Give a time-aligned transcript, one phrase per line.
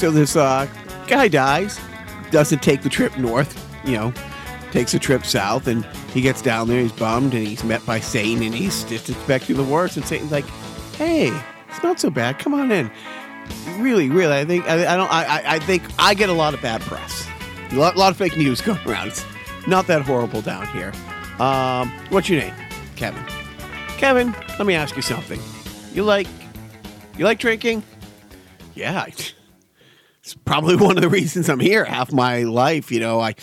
[0.00, 0.66] so this uh,
[1.06, 1.78] guy dies,
[2.30, 3.54] doesn't take the trip north,
[3.84, 4.12] you know,
[4.72, 5.84] takes a trip south, and
[6.14, 6.80] he gets down there.
[6.80, 9.98] He's bummed, and he's met by Satan, and he's just expecting the worst.
[9.98, 10.46] And Satan's like,
[10.96, 11.28] "Hey,
[11.68, 12.38] it's not so bad.
[12.38, 12.90] Come on in."
[13.78, 15.12] Really, really, I think I, I don't.
[15.12, 17.26] I, I- think I get a lot of bad press,
[17.70, 19.08] a lot, lot of fake news going around.
[19.08, 19.24] It's
[19.66, 20.92] not that horrible down here.
[21.38, 22.54] Um, what's your name,
[22.96, 23.22] Kevin?
[23.98, 25.40] Kevin, let me ask you something.
[25.92, 26.26] You like
[27.18, 27.82] you like drinking?
[28.74, 29.04] Yeah,
[30.22, 31.84] it's probably one of the reasons I'm here.
[31.84, 33.34] Half my life, you know, I,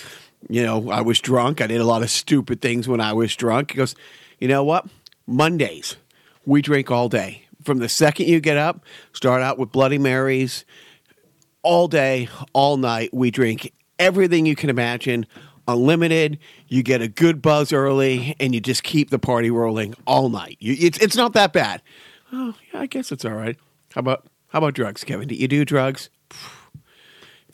[0.49, 1.61] you know, I was drunk.
[1.61, 3.71] I did a lot of stupid things when I was drunk.
[3.71, 3.95] He goes,
[4.39, 4.87] you know what?
[5.25, 5.97] Mondays,
[6.45, 7.43] we drink all day.
[7.63, 10.63] From the second you get up, start out with Bloody Marys,
[11.63, 13.13] all day, all night.
[13.13, 15.25] We drink everything you can imagine,
[15.67, 16.39] unlimited.
[16.67, 20.55] You get a good buzz early, and you just keep the party rolling all night.
[20.59, 21.81] You, it's it's not that bad.
[22.31, 23.57] Oh, yeah, I guess it's all right.
[23.93, 25.27] How about how about drugs, Kevin?
[25.27, 26.09] Do you do drugs?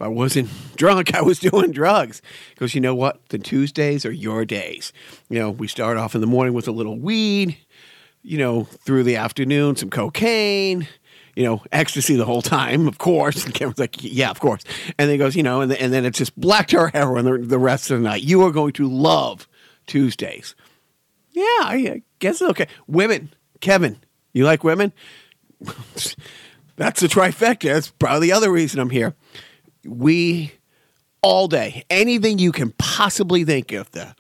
[0.04, 2.22] I wasn't drunk, I was doing drugs.
[2.52, 3.28] Because you know what?
[3.30, 4.94] The Tuesdays are your days.
[5.30, 7.58] You know, we start off in the morning with a little weed,
[8.22, 10.88] you know, through the afternoon, some cocaine,
[11.36, 13.44] you know, ecstasy the whole time, of course.
[13.46, 14.64] And Cameron's like, yeah, of course.
[15.00, 17.26] And then he goes, you know, and, then- and then it's just black tar heroin
[17.26, 18.22] the, the rest of the night.
[18.24, 19.48] You are going to love
[19.88, 20.56] Tuesdays.
[21.32, 22.68] Yeah, I guess it's okay.
[22.88, 23.98] Women, Kevin,
[24.34, 24.94] you like women?
[26.76, 27.74] That's the trifecta.
[27.74, 29.16] That's probably the other reason I'm here.
[29.86, 30.54] We
[31.22, 34.16] all day, anything you can possibly think of, the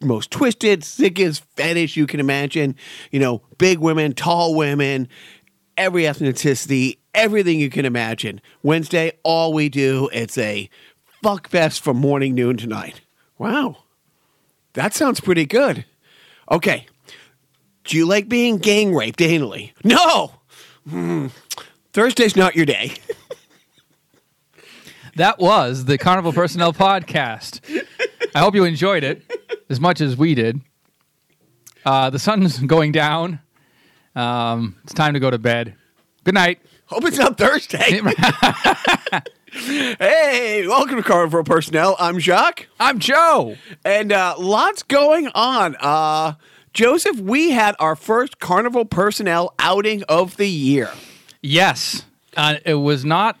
[0.00, 2.76] most twisted, sickest fetish you can imagine,
[3.10, 5.08] you know, big women, tall women,
[5.76, 8.40] every ethnicity, everything you can imagine.
[8.62, 10.68] Wednesday, all we do, it's a
[11.22, 13.00] fuck fest from morning, noon to night.
[13.38, 13.78] Wow.
[14.74, 15.84] That sounds pretty good.
[16.50, 16.86] Okay.
[17.84, 19.72] Do you like being gang raped anally?
[19.84, 20.32] No.
[20.88, 21.28] Hmm.
[21.92, 22.94] Thursday's not your day.
[25.16, 27.60] That was the Carnival Personnel Podcast.
[28.34, 29.22] I hope you enjoyed it
[29.68, 30.60] as much as we did.
[31.84, 33.40] Uh, the sun's going down.
[34.16, 35.74] Um, it's time to go to bed.
[36.24, 36.60] Good night.
[36.86, 38.00] Hope it's not Thursday.
[39.52, 41.94] hey, welcome to Carnival Personnel.
[41.98, 43.56] I'm Jacques, I'm Joe.
[43.84, 45.76] and uh, lots going on.
[45.78, 46.34] Uh,
[46.72, 50.90] Joseph, we had our first Carnival Personnel outing of the year.
[51.42, 52.04] Yes,
[52.36, 53.38] uh, it was not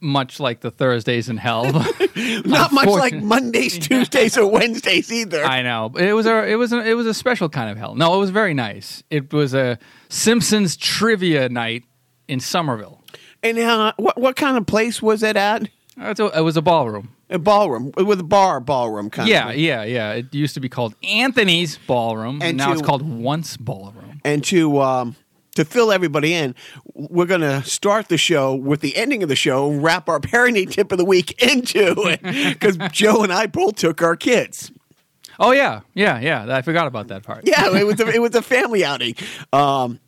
[0.00, 1.64] much like the Thursdays in Hell.
[2.44, 5.44] Not much like Mondays, Tuesdays, or Wednesdays either.
[5.44, 7.94] I know it was a it was a, it was a special kind of hell.
[7.94, 9.02] No, it was very nice.
[9.10, 9.78] It was a
[10.08, 11.84] Simpsons trivia night
[12.28, 13.02] in Somerville.
[13.42, 15.68] and uh, what what kind of place was it at?
[15.96, 17.14] It's a- It was a ballroom.
[17.32, 19.56] A ballroom with a bar ballroom kind Yeah, of.
[19.56, 20.12] yeah, yeah.
[20.14, 24.20] It used to be called Anthony's Ballroom, and And now it's called Once Ballroom.
[24.24, 25.14] and to um,
[25.56, 26.54] to fill everybody in,
[26.94, 30.70] we're going to start the show with the ending of the show, wrap our parenting
[30.70, 34.70] tip of the week into it because Joe and I both took our kids.
[35.38, 36.54] Oh yeah, yeah, yeah.
[36.54, 37.46] I forgot about that part.
[37.46, 39.14] Yeah, it was a, it was a family outing.
[39.54, 39.98] Um,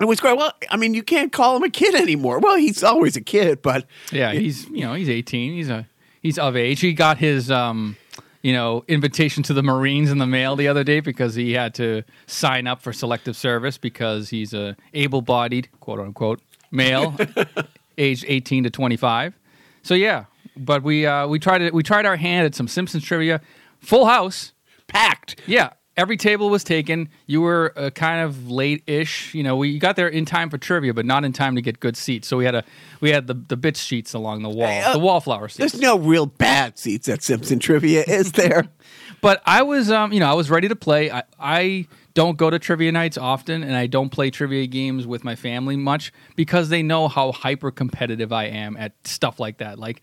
[0.00, 0.36] it was great.
[0.36, 2.40] Well, I mean, you can't call him a kid anymore.
[2.40, 5.52] Well, he's always a kid, but Yeah, he's you know he's 18.
[5.54, 5.86] He's a
[6.20, 6.80] he's of age.
[6.80, 7.96] He got his um
[8.46, 11.74] you know invitation to the Marines in the mail the other day because he had
[11.74, 16.40] to sign up for selective service because he's a able-bodied quote unquote
[16.70, 17.16] male,
[17.98, 19.34] aged 18 to 25.
[19.82, 21.74] So yeah, but we uh, we tried it.
[21.74, 23.40] We tried our hand at some Simpsons trivia.
[23.80, 24.52] Full house.
[24.86, 25.40] packed.
[25.48, 27.08] Yeah, every table was taken.
[27.26, 29.34] You were uh, kind of late-ish.
[29.34, 31.80] You know, we got there in time for trivia, but not in time to get
[31.80, 32.28] good seats.
[32.28, 32.64] So we had a
[33.00, 35.72] we had the the bitch sheets along the wall, uh, the wallflower seats.
[35.72, 38.68] There's no real bad seats at Simpson Trivia, is there?
[39.20, 41.10] But I was, um, you know, I was ready to play.
[41.10, 45.24] I, I don't go to trivia nights often, and I don't play trivia games with
[45.24, 49.78] my family much because they know how hyper competitive I am at stuff like that.
[49.78, 50.02] Like,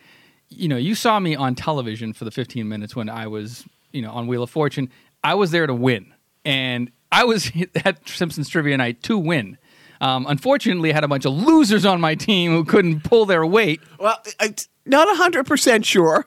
[0.50, 4.02] you know, you saw me on television for the 15 minutes when I was, you
[4.02, 4.90] know, on Wheel of Fortune.
[5.24, 7.52] I was there to win, and I was
[7.86, 9.58] at Simpsons Trivia Night to win.
[10.02, 13.46] Um, unfortunately, I had a bunch of losers on my team who couldn't pull their
[13.46, 13.80] weight.
[14.00, 16.26] Well, it's not hundred percent sure.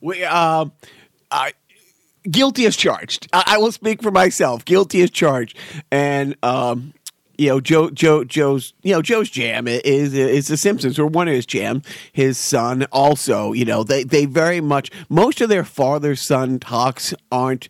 [0.00, 0.72] We, um,
[1.30, 1.52] I
[2.28, 3.28] guilty as charged.
[3.32, 4.64] I, I will speak for myself.
[4.64, 5.56] Guilty as charged,
[5.92, 6.92] and um,
[7.42, 11.26] you know, Joe, Joe, Joe's, you know, Joe's jam is is the Simpsons, or one
[11.26, 11.82] of his jam.
[12.12, 17.12] His son also, you know, they they very much most of their father son talks
[17.32, 17.68] aren't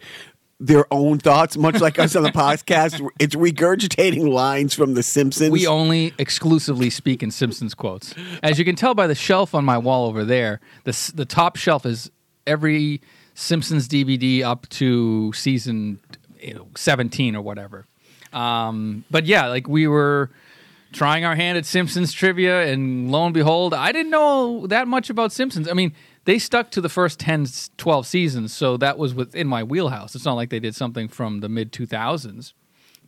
[0.60, 3.04] their own thoughts, much like us on the podcast.
[3.18, 5.50] It's regurgitating lines from The Simpsons.
[5.50, 8.14] We only exclusively speak in Simpsons quotes.
[8.42, 11.56] As you can tell by the shelf on my wall over there, the the top
[11.56, 12.10] shelf is
[12.46, 13.00] every
[13.34, 15.98] Simpsons DVD up to season
[16.76, 17.86] 17 or whatever.
[18.32, 20.30] Um, but yeah, like we were
[20.92, 25.10] trying our hand at Simpsons trivia, and lo and behold, I didn't know that much
[25.10, 25.68] about Simpsons.
[25.68, 25.92] I mean,
[26.24, 27.46] they stuck to the first 10,
[27.76, 30.14] 12 seasons, so that was within my wheelhouse.
[30.14, 32.52] It's not like they did something from the mid 2000s.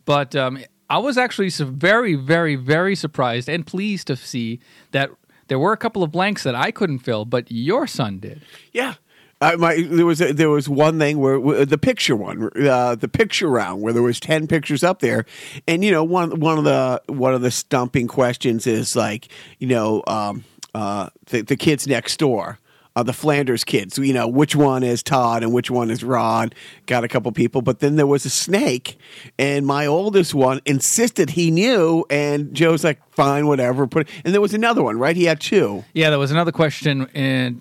[0.03, 4.59] But um, I was actually very, very, very surprised and pleased to see
[4.91, 5.09] that
[5.47, 8.41] there were a couple of blanks that I couldn't fill, but your son did.
[8.71, 8.95] Yeah.
[9.41, 13.09] Uh, my there was a, there was one thing where the picture one uh, the
[13.09, 15.25] picture round where there was 10 pictures up there.
[15.67, 19.27] And you know one one of the one of the stumping questions is like
[19.59, 22.59] you know um, uh, the, the kids next door
[22.95, 26.55] uh, the Flanders kids you know which one is Todd and which one is Rod?
[26.85, 27.61] Got a couple people.
[27.61, 28.97] But then there was a snake
[29.37, 34.33] and my oldest one insisted he knew and Joe's like fine whatever put it, and
[34.33, 35.17] there was another one right?
[35.17, 35.83] He had two.
[35.93, 37.59] Yeah, there was another question in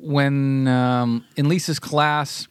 [0.00, 2.48] when um, in Lisa's class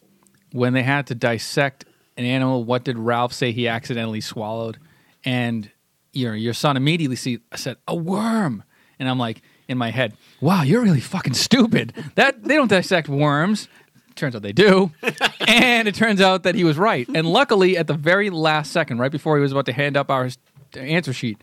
[0.52, 1.84] when they had to dissect
[2.16, 2.64] an animal.
[2.64, 4.78] What did Ralph say he accidentally swallowed?
[5.24, 5.70] And
[6.12, 8.62] your your son immediately see, said a worm,
[8.98, 11.92] and I'm like in my head, wow, you're really fucking stupid.
[12.14, 13.68] That they don't dissect worms.
[14.16, 14.90] Turns out they do,
[15.46, 17.08] and it turns out that he was right.
[17.14, 20.10] And luckily, at the very last second, right before he was about to hand up
[20.10, 20.28] our
[20.74, 21.40] answer sheet,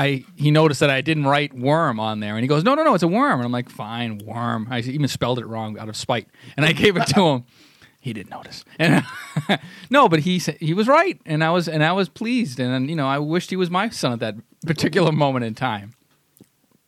[0.00, 2.82] I he noticed that I didn't write worm on there, and he goes, "No, no,
[2.84, 5.88] no, it's a worm." And I'm like, "Fine, worm." I even spelled it wrong out
[5.90, 6.26] of spite,
[6.56, 7.44] and I gave it to him.
[8.02, 9.04] He didn't notice, and
[9.90, 12.88] no, but he said he was right, and I was and I was pleased, and
[12.88, 15.92] you know I wished he was my son at that particular moment in time.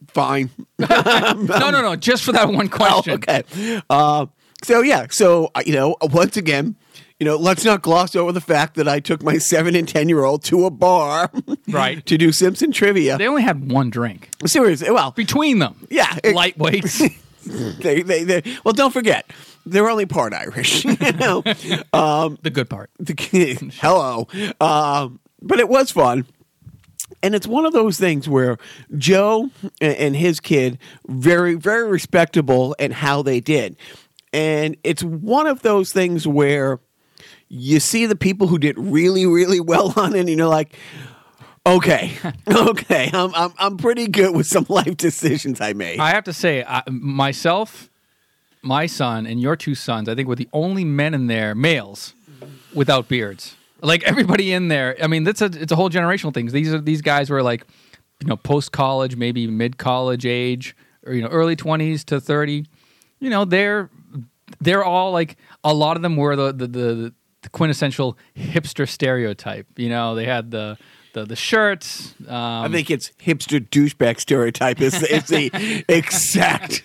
[0.06, 0.48] fine
[0.78, 3.12] No, no, no, just for that one question.
[3.12, 3.82] Oh, okay.
[3.90, 4.24] Uh,
[4.64, 6.76] so yeah, so uh, you know, once again,
[7.22, 10.08] you know, let's not gloss over the fact that I took my seven and ten
[10.08, 11.30] year old to a bar,
[11.68, 12.04] Right.
[12.06, 13.16] to do Simpson trivia.
[13.16, 15.86] They only had one drink Seriously, well, between them.
[15.88, 17.14] yeah, it- Lightweights.
[17.80, 19.30] they, they, they, well, don't forget,
[19.64, 20.84] they're only part Irish.
[20.84, 21.44] You know,
[21.92, 22.90] um, the good part.
[22.98, 23.14] the
[23.80, 24.26] hello,
[24.60, 26.26] um, but it was fun.
[27.22, 28.56] And it's one of those things where
[28.98, 29.48] Joe
[29.80, 30.76] and and his kid
[31.06, 33.76] very very respectable in how they did,
[34.32, 36.80] and it's one of those things where
[37.54, 40.74] you see the people who did really really well on it, and you're like,
[41.66, 42.12] okay,
[42.48, 46.00] okay, I'm I'm I'm pretty good with some life decisions I made.
[46.00, 47.90] I have to say, I, myself,
[48.62, 52.14] my son, and your two sons, I think were the only men in there, males,
[52.74, 53.56] without beards.
[53.82, 54.96] Like everybody in there.
[55.02, 56.46] I mean, that's a it's a whole generational thing.
[56.46, 57.66] These are these guys were like,
[58.20, 62.64] you know, post college, maybe mid college age, or you know, early twenties to thirty.
[63.18, 63.90] You know, they're
[64.60, 69.66] they're all like a lot of them were the the, the, the quintessential hipster stereotype.
[69.76, 70.78] You know, they had the
[71.12, 72.14] the, the shirts.
[72.26, 76.84] Um, I think it's hipster douchebag stereotype is is the exact.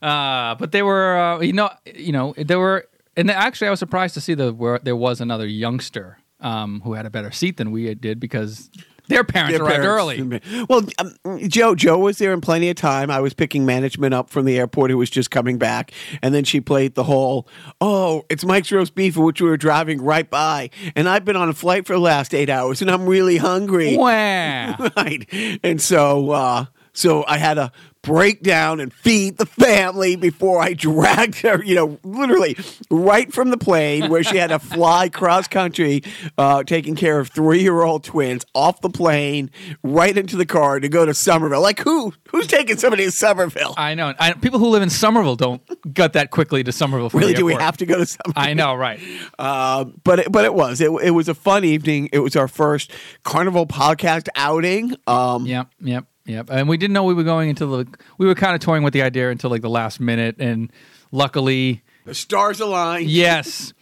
[0.00, 2.86] Uh, but they were, uh, you know, you know, there were,
[3.16, 6.92] and actually, I was surprised to see that where there was another youngster um, who
[6.92, 8.70] had a better seat than we did because
[9.08, 10.66] their parents Their arrived parents- early.
[10.68, 13.10] Well, um, Joe Joe was there in plenty of time.
[13.10, 16.44] I was picking management up from the airport who was just coming back, and then
[16.44, 17.48] she played the whole
[17.80, 21.48] "Oh, it's Mike's roast beef," which we were driving right by, and I've been on
[21.48, 23.96] a flight for the last eight hours, and I'm really hungry.
[23.96, 24.76] Wow!
[24.96, 25.26] right,
[25.62, 30.72] and so uh, so I had to break down and feed the family before I
[30.74, 32.56] dragged her, you know, literally
[32.90, 36.02] right from the plane where she had to fly cross country,
[36.36, 39.50] uh, taking care of three year old twins off the plane,
[39.82, 41.60] right into the car to go to Somerville.
[41.62, 42.12] Like who?
[42.30, 43.74] Who's taking somebody to Somerville?
[43.76, 44.14] I know.
[44.18, 45.62] I, people who live in Somerville don't
[45.94, 47.10] get that quickly to Somerville.
[47.12, 47.34] Really?
[47.34, 48.32] Do we have to go to Somerville?
[48.36, 49.00] I know, right?
[49.38, 52.08] Um, but it, but it was it, it was a fun evening.
[52.12, 52.92] It was our first
[53.24, 54.94] Carnival podcast outing.
[55.06, 56.48] Um, Yep, yep, yep.
[56.50, 57.86] And we didn't know we were going into the
[58.18, 60.70] we were kind of toying with the idea until like the last minute, and
[61.10, 63.06] luckily, The stars aligned.
[63.10, 63.72] yes.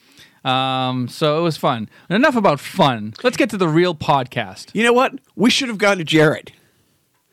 [0.44, 1.90] Um, so it was fun.
[2.08, 3.14] Enough about fun.
[3.24, 4.70] Let's get to the real podcast.
[4.74, 5.14] You know what?
[5.34, 6.52] We should have gone to Jared.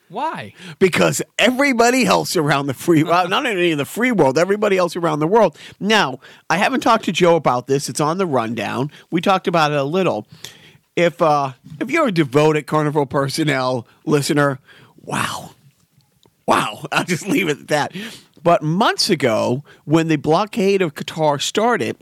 [0.10, 0.54] Why?
[0.80, 4.96] because everybody else around the free well, not only in the free world everybody else
[4.96, 6.20] around the world now
[6.52, 9.78] i haven't talked to joe about this it's on the rundown we talked about it
[9.78, 10.28] a little
[10.96, 14.60] if uh if you're a devoted carnival personnel listener
[15.04, 15.52] wow
[16.48, 17.96] wow i'll just leave it at that
[18.42, 21.98] but months ago when the blockade of qatar started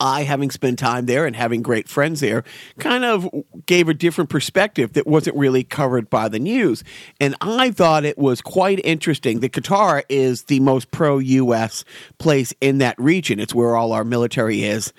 [0.00, 2.44] I, having spent time there and having great friends there,
[2.78, 3.28] kind of
[3.66, 6.82] gave a different perspective that wasn't really covered by the news.
[7.20, 9.40] And I thought it was quite interesting.
[9.40, 11.84] that Qatar is the most pro US
[12.18, 14.92] place in that region, it's where all our military is.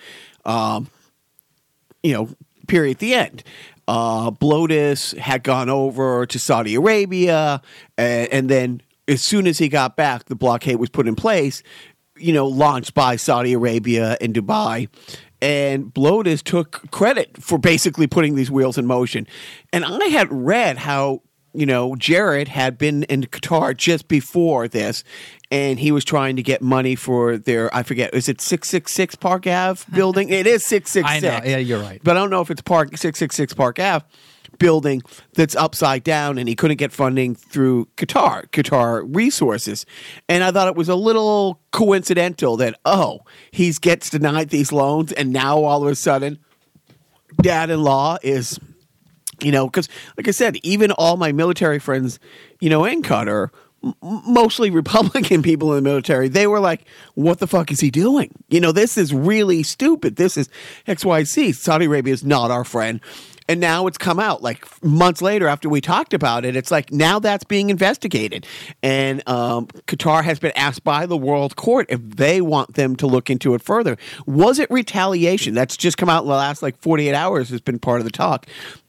[0.45, 0.89] Um,
[2.03, 2.29] you know,
[2.67, 3.43] period the end.
[3.87, 7.61] Uh, Blotus had gone over to Saudi Arabia,
[7.97, 11.61] and, and then as soon as he got back, the blockade was put in place,
[12.17, 14.89] you know, launched by Saudi Arabia and Dubai.
[15.41, 19.27] And Blotus took credit for basically putting these wheels in motion.
[19.71, 21.21] And I had read how
[21.55, 25.03] you know, Jared had been in Qatar just before this,
[25.51, 28.91] and he was trying to get money for their I forget is it six six
[28.91, 30.29] six Park Ave building?
[30.29, 31.39] it is six six know.
[31.43, 32.01] Yeah, you're right.
[32.03, 34.05] But I don't know if it's Park six six six Park Ave
[34.59, 35.01] building
[35.33, 39.85] that's upside down and he couldn't get funding through Qatar, Qatar resources.
[40.29, 43.21] And I thought it was a little coincidental that oh,
[43.51, 46.39] he gets denied these loans and now all of a sudden
[47.41, 48.59] dad-in-law is
[49.41, 52.19] you know because like i said even all my military friends
[52.59, 53.49] you know in qatar
[54.01, 58.31] mostly republican people in the military they were like what the fuck is he doing
[58.49, 60.49] you know this is really stupid this is
[60.87, 63.01] xyz saudi arabia is not our friend
[63.47, 66.55] and now it's come out like months later after we talked about it.
[66.55, 68.45] It's like now that's being investigated.
[68.81, 73.07] And um, Qatar has been asked by the World Court if they want them to
[73.07, 73.97] look into it further.
[74.25, 75.53] Was it retaliation?
[75.53, 78.11] That's just come out in the last like 48 hours, has been part of the
[78.11, 78.47] talk.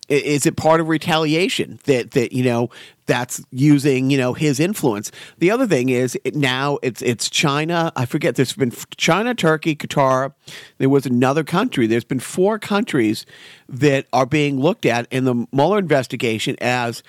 [0.08, 2.70] Is it part of retaliation that that you know
[3.06, 5.10] that's using you know his influence?
[5.38, 7.92] The other thing is now it's it's China.
[7.96, 8.36] I forget.
[8.36, 10.32] There's been China, Turkey, Qatar.
[10.78, 11.86] There was another country.
[11.86, 13.26] There's been four countries
[13.68, 17.02] that are being looked at in the Mueller investigation as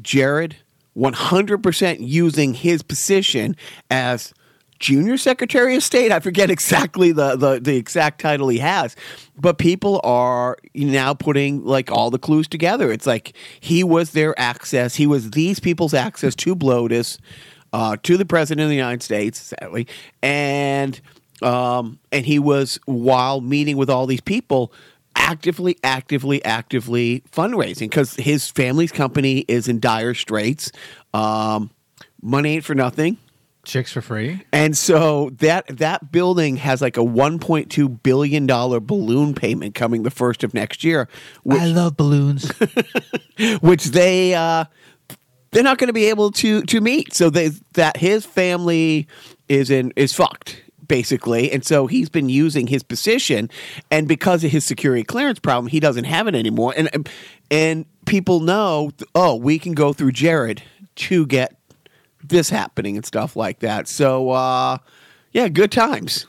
[0.00, 0.56] Jared
[0.96, 3.56] 100% using his position
[3.90, 4.34] as
[4.78, 6.12] junior secretary of state.
[6.12, 8.96] I forget exactly the, the, the exact title he has,
[9.36, 12.90] but people are now putting like all the clues together.
[12.92, 17.18] It's like he was their access, he was these people's access to Blotus,
[17.72, 19.86] uh, to the president of the United States, sadly,
[20.22, 21.00] and
[21.42, 24.72] um, and he was while meeting with all these people.
[25.16, 30.70] Actively, actively, actively fundraising because his family's company is in dire straits.
[31.12, 31.70] Um,
[32.22, 33.18] money ain't for nothing.
[33.68, 34.40] Chicks for free.
[34.50, 40.10] And so that that building has like a 1.2 billion dollar balloon payment coming the
[40.10, 41.06] first of next year,
[41.42, 42.50] which, love balloons.
[43.60, 44.64] which they uh,
[45.50, 47.12] they're not going to be able to to meet.
[47.12, 49.06] So they that his family
[49.50, 53.50] is in is fucked basically, and so he's been using his position,
[53.90, 56.72] and because of his security clearance problem, he doesn't have it anymore.
[56.74, 57.06] And
[57.50, 60.62] and people know, oh, we can go through Jared
[60.96, 61.57] to get
[62.22, 63.88] this happening and stuff like that.
[63.88, 64.78] So uh,
[65.32, 66.26] yeah, good times.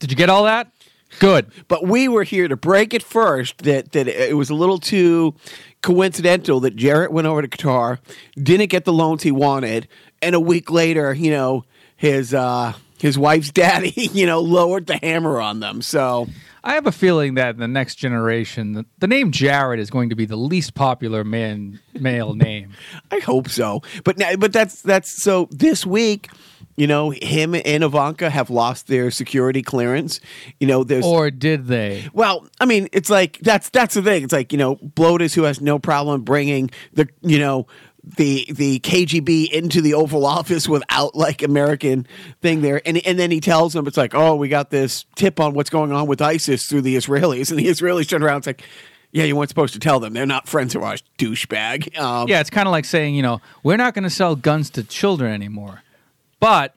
[0.00, 0.72] Did you get all that?
[1.18, 1.50] Good.
[1.68, 5.34] But we were here to break it first that that it was a little too
[5.82, 7.98] coincidental that Jared went over to Qatar,
[8.36, 9.88] didn't get the loans he wanted,
[10.20, 11.64] and a week later, you know,
[11.96, 15.82] his uh his wife's daddy, you know, lowered the hammer on them.
[15.82, 16.28] So
[16.64, 20.10] I have a feeling that in the next generation, the, the name Jared is going
[20.10, 22.72] to be the least popular man male name.
[23.10, 23.82] I hope so.
[24.04, 26.28] But now, but that's that's so this week,
[26.76, 30.20] you know, him and Ivanka have lost their security clearance.
[30.60, 32.08] You know, there's Or did they?
[32.12, 34.24] Well, I mean, it's like that's that's the thing.
[34.24, 37.66] It's like you know, Blotus who has no problem bringing the you know
[38.16, 42.06] the the KGB into the Oval Office without like American
[42.40, 45.40] thing there, and and then he tells them it's like, oh, we got this tip
[45.40, 48.46] on what's going on with ISIS through the Israelis, and the Israelis turn around, it's
[48.46, 48.62] like.
[49.10, 50.12] Yeah, you weren't supposed to tell them.
[50.12, 51.98] They're not friends of ours, douchebag.
[51.98, 54.68] Um, Yeah, it's kind of like saying, you know, we're not going to sell guns
[54.72, 55.82] to children anymore.
[56.40, 56.74] But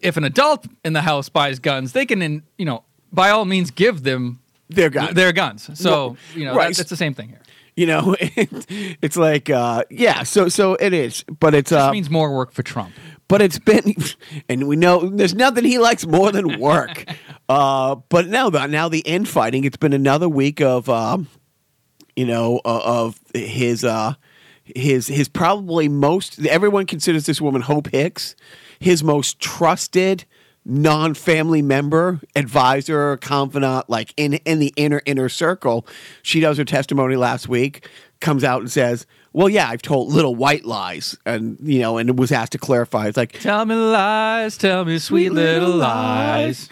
[0.00, 2.82] if an adult in the house buys guns, they can, in, you know,
[3.12, 5.14] by all means give them Their guns.
[5.14, 5.70] Their guns.
[5.80, 6.74] So, Well, you know, right.
[6.74, 7.42] that's, the same thing here.
[7.78, 10.24] You know, it's like, uh, yeah.
[10.24, 12.92] So, so it is, but it's This uh, means more work for Trump.
[13.28, 13.94] but it's been,
[14.48, 17.04] and we know there's nothing he likes more than work.
[17.48, 19.62] uh, but now, the, now the infighting.
[19.62, 21.28] It's been another week of, um,
[22.16, 24.14] you know, uh, of his, uh,
[24.64, 26.44] his, his probably most.
[26.46, 28.34] Everyone considers this woman Hope Hicks
[28.80, 30.24] his most trusted
[30.68, 35.86] non-family member, advisor, confidant, like in in the inner inner circle.
[36.22, 37.88] She does her testimony last week,
[38.20, 42.18] comes out and says, "Well, yeah, I've told little white lies," and you know, and
[42.18, 43.08] was asked to clarify.
[43.08, 46.68] It's like Tell me lies, tell me sweet little lies.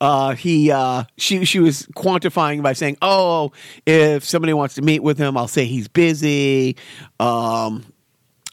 [0.00, 3.52] uh, he uh, she she was quantifying by saying, "Oh,
[3.86, 6.76] if somebody wants to meet with him, I'll say he's busy."
[7.18, 7.84] Um,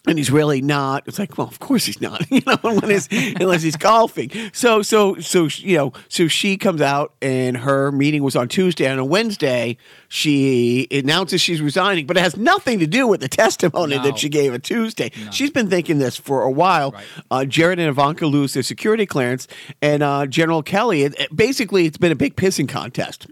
[0.08, 1.04] and he's really not.
[1.08, 2.22] It's like, well, of course he's not.
[2.32, 4.30] You know, unless unless he's golfing.
[4.54, 8.86] So so so you know, so she comes out, and her meeting was on Tuesday.
[8.86, 13.28] And on Wednesday, she announces she's resigning, but it has nothing to do with the
[13.30, 14.04] testimony No.
[14.04, 15.12] that she gave on Tuesday.
[15.32, 16.92] She's been thinking this for a while.
[16.92, 17.06] Right.
[17.32, 19.48] Uh, Jared and Ivanka lose their security clearance,
[19.82, 21.04] and uh, General Kelly.
[21.04, 23.28] It, it- basically, it's been a big pissing contest.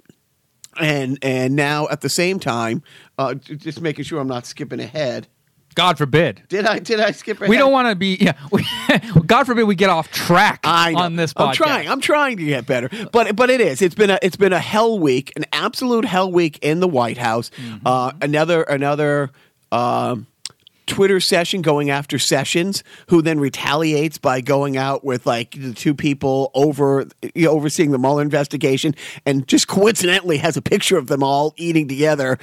[0.79, 2.81] And and now at the same time,
[3.19, 5.27] uh, just making sure I'm not skipping ahead.
[5.73, 6.43] God forbid.
[6.49, 7.49] Did I did I skip ahead?
[7.49, 8.33] We don't want to be, yeah.
[8.51, 8.65] We,
[9.25, 11.47] God forbid we get off track on this podcast.
[11.47, 11.89] I'm trying.
[11.89, 13.81] I'm trying to get better, but but it is.
[13.81, 17.17] It's been a it's been a hell week, an absolute hell week in the White
[17.17, 17.49] House.
[17.51, 17.87] Mm-hmm.
[17.87, 19.31] Uh, another another
[19.71, 20.27] um,
[20.85, 25.93] Twitter session going after Sessions, who then retaliates by going out with like the two
[25.93, 31.07] people over you know, overseeing the Mueller investigation, and just coincidentally has a picture of
[31.07, 32.37] them all eating together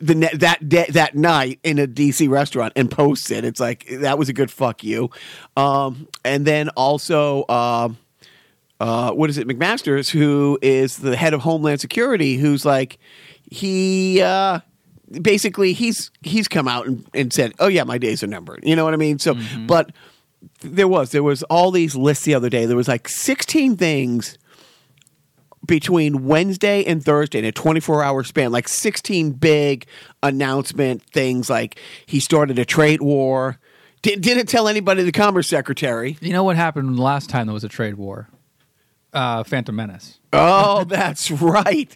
[0.00, 3.44] the ne- that that night in a DC restaurant and posts it.
[3.44, 5.10] It's like that was a good fuck you.
[5.56, 7.46] Um, and then also.
[7.48, 7.98] Um,
[8.80, 12.98] uh, what is it, McMaster's, who is the head of Homeland Security, who's like,
[13.50, 14.60] he uh,
[15.10, 18.76] basically he's he's come out and, and said, "Oh yeah, my days are numbered." You
[18.76, 19.18] know what I mean?
[19.18, 19.36] So,
[19.66, 19.90] but
[20.60, 22.66] there was there was all these lists the other day.
[22.66, 24.38] There was like sixteen things
[25.66, 29.86] between Wednesday and Thursday in a 24 hour span, like 16 big
[30.22, 33.58] announcement things like he started a trade war.
[34.02, 36.16] Did, didn't tell anybody, the Commerce Secretary.
[36.20, 38.28] You know what happened the last time there was a trade war?
[39.12, 40.18] Uh, Phantom Menace.
[40.32, 41.94] Oh, that's right.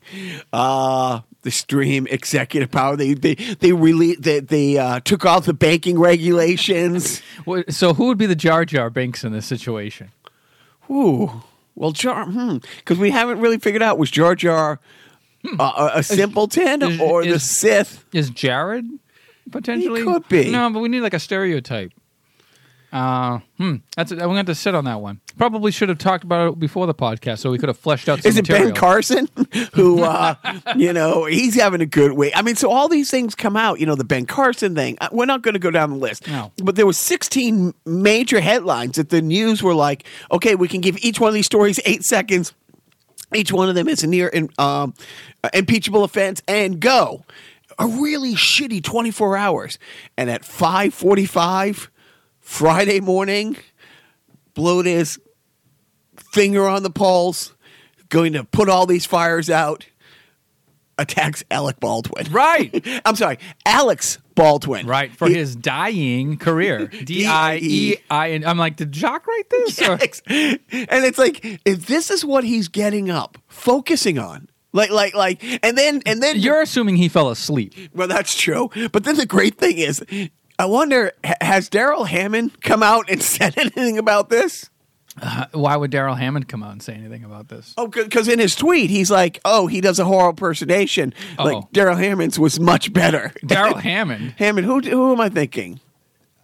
[0.53, 2.97] Uh, the stream executive power.
[2.97, 7.23] They they they really they, they uh, took off the banking regulations.
[7.69, 10.11] So who would be the Jar Jar Binks in this situation?
[10.91, 11.43] Ooh.
[11.75, 12.27] Well, Jar,
[12.79, 14.81] because we haven't really figured out was Jar Jar
[15.59, 18.05] uh, a, simpleton is- or the Sith?
[18.13, 18.87] Is Jared
[19.51, 20.01] potentially?
[20.01, 20.51] He could be.
[20.51, 21.93] No, but we need like a stereotype.
[22.95, 23.77] Uh, hmm.
[23.97, 25.21] That's we're going to have to sit on that one.
[25.37, 28.23] Probably should have talked about it before the podcast, so we could have fleshed out.
[28.23, 28.67] Some Is it material.
[28.67, 29.29] Ben Carson
[29.75, 30.37] who, uh,
[30.77, 32.33] you know, he's having a good week?
[32.37, 33.81] I mean, so all these things come out.
[33.81, 34.97] You know, the Ben Carson thing.
[35.01, 36.29] Uh, We're not going to go down the list.
[36.29, 36.53] No.
[36.63, 40.97] But there was 16 major headlines that the news were like, okay, we can give
[40.99, 42.55] each one of these stories eight seconds.
[43.35, 44.95] Each one of them is a near um,
[45.53, 47.25] impeachable offense, and go.
[47.77, 49.81] A really shitty 24 hours.
[50.17, 51.89] And at 5:45
[52.45, 53.57] Friday morning,
[54.55, 55.19] blowed his
[56.33, 57.53] finger on the pulse,
[58.11, 59.87] going to put all these fires out,
[60.99, 62.31] attacks Alec Baldwin.
[62.31, 62.87] Right.
[63.05, 64.87] I'm sorry, Alex Baldwin.
[64.87, 66.87] Right for He- his dying career.
[67.05, 68.29] D I E I.
[68.29, 69.81] And I'm like, did Jock write this?
[69.83, 70.23] Alex.
[70.29, 74.49] And it's like, if this is what he's getting up, focusing on.
[74.73, 77.75] Like, like, like, and then, and then You're assuming he fell asleep.
[77.95, 78.71] Well, that's true.
[78.93, 80.05] But then the great thing is,
[80.59, 84.71] I wonder, has Darrell Hammond come out and said anything about this?
[85.21, 87.73] Uh, why would Darrell Hammond come out and say anything about this?
[87.79, 91.15] Oh, because in his tweet, he's like, oh, he does a horrible impersonation.
[91.39, 91.69] Like, Oh.
[91.73, 93.33] Darrell Hammond's was much better.
[93.47, 94.35] Darrell Hammond.
[94.39, 95.79] Hammond, who, who am I thinking?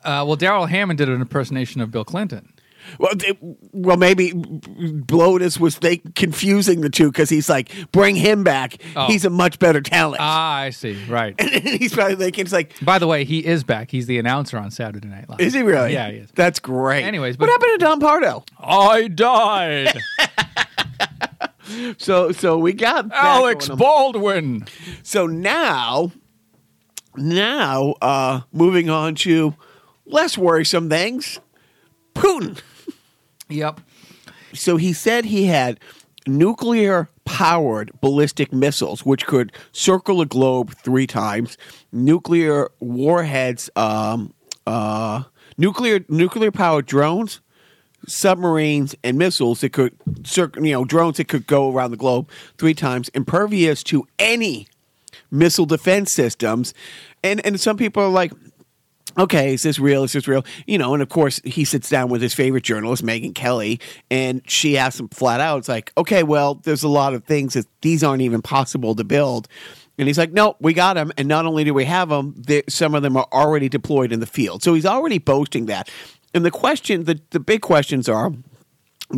[0.05, 2.53] Uh, well, Darrell Hammond did an impersonation of Bill Clinton.
[2.99, 3.39] Well, they-
[3.73, 8.77] well, maybe Blotus was they confusing the two because he's like, bring him back.
[8.97, 9.07] Oh.
[9.07, 10.21] He's a much better talent.
[10.21, 10.97] Ah, I see.
[11.09, 11.35] Right.
[11.39, 13.91] and he's probably thinking, it's like, By the way, he is back.
[13.91, 15.41] He's the announcer on Saturday Night Live.
[15.41, 15.93] is he really?
[15.93, 16.31] Yeah, he is.
[16.35, 17.05] That's great.
[17.05, 18.45] Anyways, what happened to Don Pardo?
[18.59, 19.93] I died.
[21.99, 23.69] So, so we got Alex.
[23.69, 24.67] Baldwin.
[25.05, 26.11] So now,
[27.17, 29.55] now, uh, moving on to
[30.05, 31.39] less worrisome things.
[32.15, 32.61] Putin.
[33.51, 33.81] Yep.
[34.55, 35.79] So he said he had
[36.27, 41.57] nuclear powered ballistic missiles, which could circle a globe three times,
[41.93, 44.35] nuclear warheads, um,
[44.67, 45.23] uh,
[45.57, 47.41] nuclear nuclear powered drones,
[48.07, 52.29] submarines, and missiles that could circle, you know, drones that could go around the globe
[52.59, 54.67] three times, impervious to any
[55.31, 56.75] missile defense systems.
[57.23, 58.33] And and some people are like,
[59.21, 60.05] okay, is this real?
[60.05, 60.45] Is this real?
[60.67, 63.81] You know, and of course he sits down with his favorite journalist, Megyn Kelly,
[64.11, 67.55] and she asks him flat out, it's like, okay, well, there's a lot of things
[67.55, 69.49] that these aren't even possible to build.
[69.99, 71.13] And he's like, no, we got them.
[71.19, 74.27] And not only do we have them, some of them are already deployed in the
[74.27, 74.63] field.
[74.63, 75.91] So he's already boasting that.
[76.33, 78.33] And the question, the, the big questions are,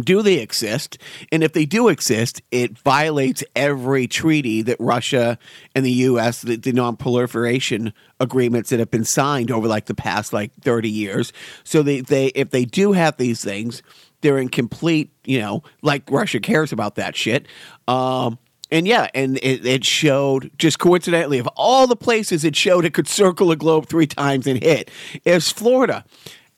[0.00, 0.98] do they exist?
[1.30, 5.38] And if they do exist, it violates every treaty that Russia
[5.74, 6.42] and the U.S.
[6.42, 11.32] the, the non-proliferation agreements that have been signed over like the past like thirty years.
[11.64, 13.82] So they, they if they do have these things,
[14.22, 17.46] they're in complete, you know, like Russia cares about that shit.
[17.86, 18.38] Um,
[18.70, 22.94] and yeah, and it, it showed just coincidentally of all the places it showed it
[22.94, 24.90] could circle a globe three times and hit
[25.26, 26.04] is Florida.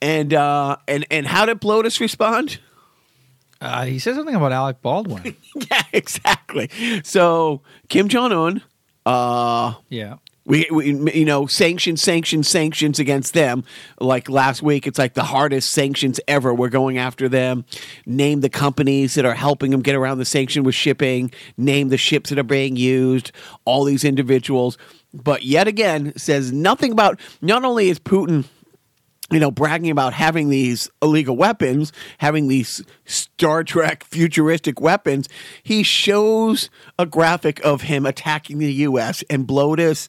[0.00, 2.60] And uh, and and how did Blotus respond?
[3.64, 5.34] Uh, he said something about Alec Baldwin.
[5.70, 6.68] yeah, exactly.
[7.02, 8.62] So Kim Jong Un,
[9.06, 10.16] uh, yeah.
[10.44, 13.64] we, we you know sanctions, sanctions, sanctions against them.
[13.98, 16.52] Like last week, it's like the hardest sanctions ever.
[16.52, 17.64] We're going after them.
[18.04, 21.32] Name the companies that are helping them get around the sanction with shipping.
[21.56, 23.32] Name the ships that are being used.
[23.64, 24.76] All these individuals.
[25.14, 27.18] But yet again, says nothing about.
[27.40, 28.44] Not only is Putin
[29.34, 35.28] you know, bragging about having these illegal weapons, having these Star Trek futuristic weapons,
[35.62, 39.22] he shows a graphic of him attacking the U.S.
[39.28, 40.08] and Blotus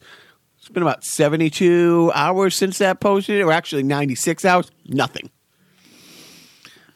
[0.58, 4.70] It's been about 72 hours since that posted, or actually 96 hours.
[4.86, 5.30] Nothing.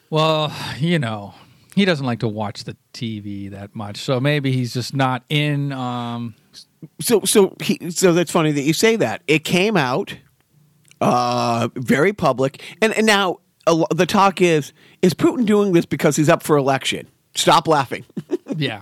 [0.09, 1.33] Well, you know,
[1.75, 5.71] he doesn't like to watch the TV that much, so maybe he's just not in.
[5.71, 6.35] Um,
[6.99, 9.21] So, so, he, so that's funny that you say that.
[9.27, 10.17] It came out
[11.01, 16.15] uh, very public, and, and now lo- the talk is: is Putin doing this because
[16.15, 17.07] he's up for election?
[17.33, 18.05] Stop laughing.
[18.57, 18.81] yeah,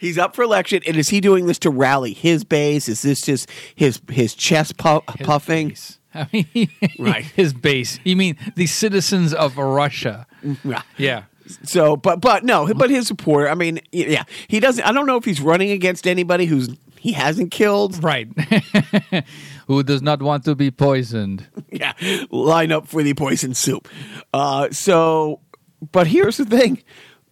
[0.00, 2.88] he's up for election, and is he doing this to rally his base?
[2.88, 5.68] Is this just his his chest pu- His puffing?
[5.68, 5.98] base.
[6.14, 7.24] I mean, Right.
[7.24, 7.98] His base.
[8.02, 10.26] You mean the citizens of Russia?
[10.64, 10.82] Yeah.
[10.96, 11.24] Yeah.
[11.64, 13.48] So, but but no, but his supporter.
[13.50, 14.82] I mean, yeah, he doesn't.
[14.84, 18.02] I don't know if he's running against anybody who's he hasn't killed.
[18.02, 18.28] Right.
[19.66, 21.46] Who does not want to be poisoned?
[21.72, 21.92] Yeah,
[22.30, 23.86] line up for the poison soup.
[24.32, 25.40] Uh, so,
[25.92, 26.82] but here's the thing: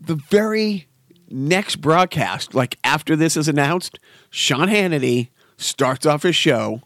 [0.00, 0.86] the very
[1.30, 6.82] next broadcast, like after this is announced, Sean Hannity starts off his show.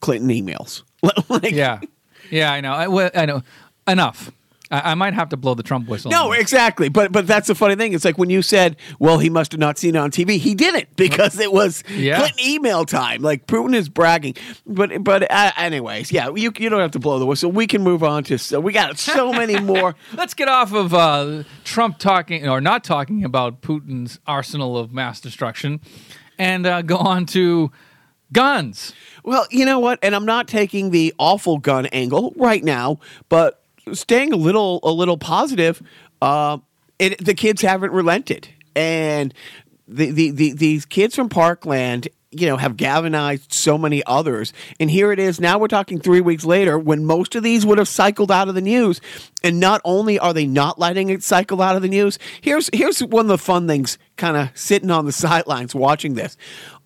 [0.00, 0.82] Clinton emails.
[1.28, 1.80] like, Yeah.
[2.30, 2.72] Yeah, I know.
[2.72, 3.42] I, well, I know.
[3.86, 4.30] Enough.
[4.70, 6.10] I, I might have to blow the Trump whistle.
[6.10, 6.88] No, exactly.
[6.88, 7.92] But but that's the funny thing.
[7.94, 10.54] It's like when you said, "Well, he must have not seen it on TV." He
[10.54, 12.18] didn't because it was Yeah.
[12.18, 13.22] Clinton email time.
[13.22, 14.34] Like Putin is bragging.
[14.66, 17.50] But but uh, anyways, yeah, you you don't have to blow the whistle.
[17.50, 18.38] We can move on to.
[18.38, 19.94] So we got so many more.
[20.14, 25.20] Let's get off of uh, Trump talking or not talking about Putin's arsenal of mass
[25.20, 25.80] destruction
[26.38, 27.70] and uh, go on to
[28.32, 28.92] guns.
[29.24, 29.98] Well, you know what?
[30.02, 33.57] And I'm not taking the awful gun angle right now, but
[33.94, 35.82] staying a little a little positive.
[36.20, 36.58] Uh,
[36.98, 39.32] it, the kids haven't relented, and
[39.86, 42.08] the, the, the these kids from Parkland.
[42.30, 44.52] You know, have galvanized so many others.
[44.78, 45.40] And here it is.
[45.40, 48.54] Now we're talking three weeks later when most of these would have cycled out of
[48.54, 49.00] the news.
[49.42, 53.00] And not only are they not letting it cycle out of the news, here's here's
[53.00, 56.36] one of the fun things kind of sitting on the sidelines watching this.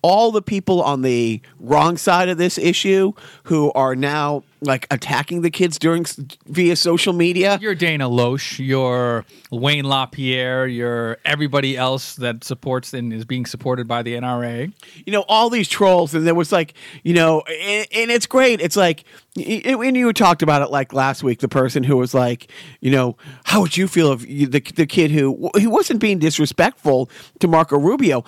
[0.01, 5.41] All the people on the wrong side of this issue who are now like attacking
[5.41, 6.05] the kids during
[6.45, 7.57] via social media.
[7.61, 13.87] You're Dana Loesch, you're Wayne LaPierre, you're everybody else that supports and is being supported
[13.87, 14.73] by the NRA.
[15.05, 18.61] you know, all these trolls, and there was like, you know, and, and it's great.
[18.61, 19.03] It's like,
[19.35, 19.61] y-
[19.95, 23.61] you talked about it like last week, the person who was like, you know, how
[23.61, 27.77] would you feel if you, the the kid who he wasn't being disrespectful to Marco
[27.77, 28.23] Rubio,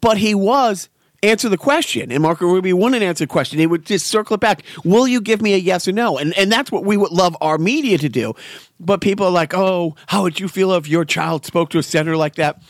[0.00, 0.88] but he was.
[1.20, 3.58] Answer the question, and Marco Rubio wouldn't answer the question.
[3.58, 4.62] He would just circle it back.
[4.84, 6.16] Will you give me a yes or no?
[6.16, 8.34] And and that's what we would love our media to do.
[8.78, 11.82] But people are like, oh, how would you feel if your child spoke to a
[11.82, 12.62] senator like that?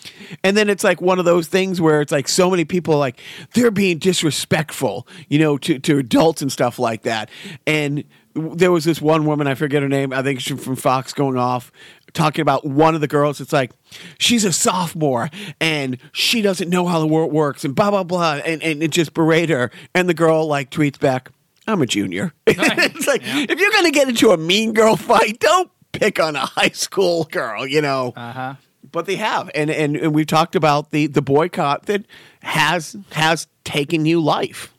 [0.43, 2.99] And then it's like one of those things where it's like so many people are
[2.99, 3.21] like
[3.53, 7.29] they're being disrespectful, you know, to, to adults and stuff like that.
[7.67, 11.13] And there was this one woman, I forget her name, I think she's from Fox
[11.13, 11.73] going off
[12.12, 13.40] talking about one of the girls.
[13.40, 13.73] It's like
[14.18, 18.35] she's a sophomore and she doesn't know how the world works and blah blah blah
[18.44, 19.71] and, and it just berate her.
[19.94, 21.31] And the girl like tweets back,
[21.66, 22.33] I'm a junior.
[22.47, 26.47] it's like if you're gonna get into a mean girl fight, don't pick on a
[26.47, 28.12] high school girl, you know.
[28.16, 28.55] Uh huh.
[28.90, 32.07] But they have, and, and and we've talked about the the boycott that
[32.40, 34.73] has has taken new life.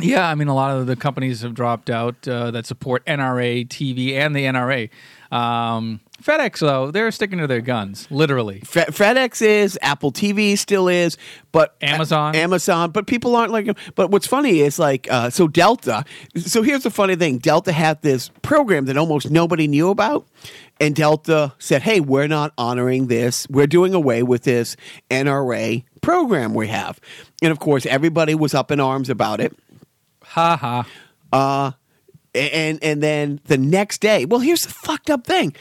[0.00, 3.66] Yeah, I mean, a lot of the companies have dropped out uh, that support NRA
[3.66, 4.90] TV and the NRA.
[5.32, 8.60] Um, FedEx, though, they're sticking to their guns, literally.
[8.60, 11.16] Fe- FedEx is, Apple TV still is,
[11.52, 12.34] but Amazon.
[12.34, 12.90] Amazon.
[12.90, 13.76] But people aren't like.
[13.94, 16.04] But what's funny is like, uh, so Delta.
[16.36, 20.26] So here's the funny thing: Delta had this program that almost nobody knew about,
[20.80, 23.46] and Delta said, "Hey, we're not honoring this.
[23.48, 24.76] We're doing away with this
[25.10, 26.98] NRA program we have."
[27.42, 29.56] And of course, everybody was up in arms about it.
[30.24, 30.86] Ha ha.
[31.32, 31.72] Uh,
[32.34, 35.54] and and then the next day, well, here's the fucked up thing.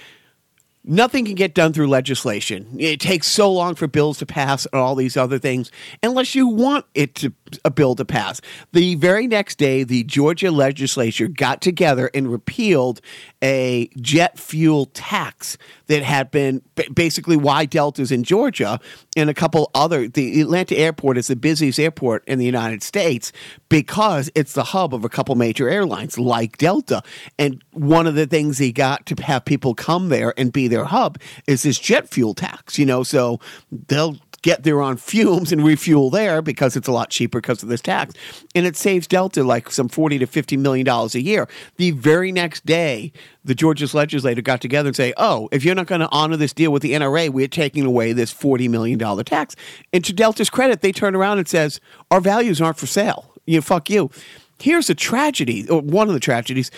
[0.89, 2.77] Nothing can get done through legislation.
[2.79, 5.69] It takes so long for bills to pass and all these other things,
[6.01, 7.33] unless you want it to
[7.65, 8.39] a bill to pass.
[8.71, 13.01] The very next day, the Georgia legislature got together and repealed
[13.43, 16.61] a jet fuel tax that had been
[16.93, 18.79] basically why Delta's in Georgia
[19.15, 20.07] and a couple other.
[20.07, 23.31] The Atlanta airport is the busiest airport in the United States
[23.69, 27.01] because it's the hub of a couple major airlines like Delta.
[27.37, 30.85] And one of the things he got to have people come there and be their
[30.85, 33.39] hub is this jet fuel tax, you know, so
[33.87, 37.69] they'll get there on fumes and refuel there because it's a lot cheaper because of
[37.69, 38.13] this tax.
[38.53, 41.47] And it saves Delta like some 40 to 50 million dollars a year.
[41.77, 43.11] The very next day,
[43.43, 46.53] the Georgia's legislature got together and say, "Oh, if you're not going to honor this
[46.53, 49.55] deal with the NRA, we're taking away this 40 million dollar tax."
[49.91, 51.79] And to Delta's credit, they turn around and says,
[52.11, 53.33] "Our values aren't for sale.
[53.45, 54.11] You fuck you."
[54.59, 56.69] Here's a tragedy, or one of the tragedies.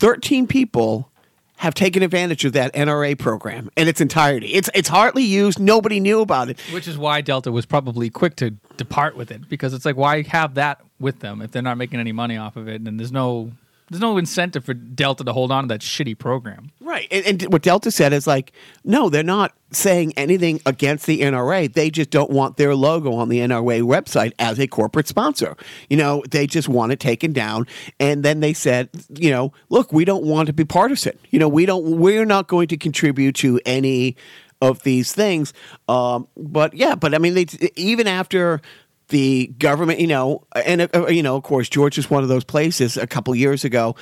[0.00, 1.10] 13 people
[1.58, 4.54] have taken advantage of that NRA program in its entirety.
[4.54, 5.58] It's it's hardly used.
[5.58, 6.60] Nobody knew about it.
[6.72, 10.22] Which is why Delta was probably quick to depart with it because it's like why
[10.22, 13.12] have that with them if they're not making any money off of it and there's
[13.12, 13.50] no
[13.90, 16.70] there's no incentive for Delta to hold on to that shitty program.
[16.80, 17.08] Right.
[17.10, 18.52] And, and what Delta said is like,
[18.84, 21.72] no, they're not saying anything against the NRA.
[21.72, 25.56] They just don't want their logo on the NRA website as a corporate sponsor.
[25.88, 27.66] You know, they just want it taken down.
[27.98, 31.18] And then they said, you know, look, we don't want to be partisan.
[31.30, 34.16] You know, we don't, we're not going to contribute to any
[34.60, 35.52] of these things.
[35.88, 37.46] Um, but yeah, but I mean, they,
[37.76, 38.60] even after
[39.08, 42.44] the government, you know, and uh, you know, of course, Georgia is one of those
[42.44, 42.96] places.
[42.96, 43.96] A couple years ago,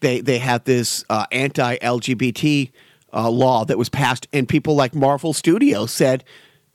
[0.00, 2.70] they they had this uh, anti-LGBT
[3.12, 6.24] uh, law that was passed, and people like Marvel Studios said,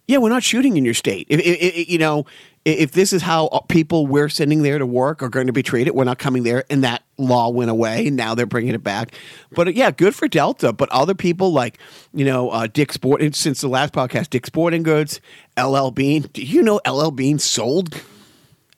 [0.07, 1.27] "Yeah, we're not shooting in your state.
[1.29, 2.25] If, if, you know,
[2.65, 5.91] if this is how people we're sending there to work are going to be treated,
[5.91, 9.13] we're not coming there." And that law went away, and now they're bringing it back.
[9.51, 10.73] But uh, yeah, good for Delta.
[10.73, 11.79] But other people like
[12.13, 15.19] you know uh, Dick Sport since the last podcast, Dick Sporting Goods,
[15.59, 16.23] LL Bean.
[16.33, 18.01] Do you know LL Bean sold?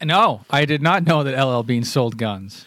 [0.02, 2.66] No, I did not know that LL Bean sold guns.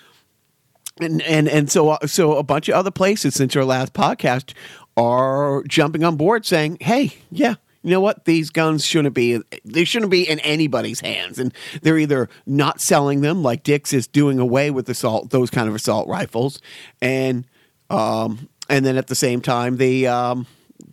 [1.01, 4.53] And and and so uh, so a bunch of other places since our last podcast
[4.97, 8.25] are jumping on board, saying, "Hey, yeah." You know what?
[8.25, 13.21] These guns shouldn't be they shouldn't be in anybody's hands, and they're either not selling
[13.23, 16.61] them, like Dick's is doing away with assault those kind of assault rifles,
[17.01, 17.45] and
[17.90, 20.47] um, and then at the same time they um,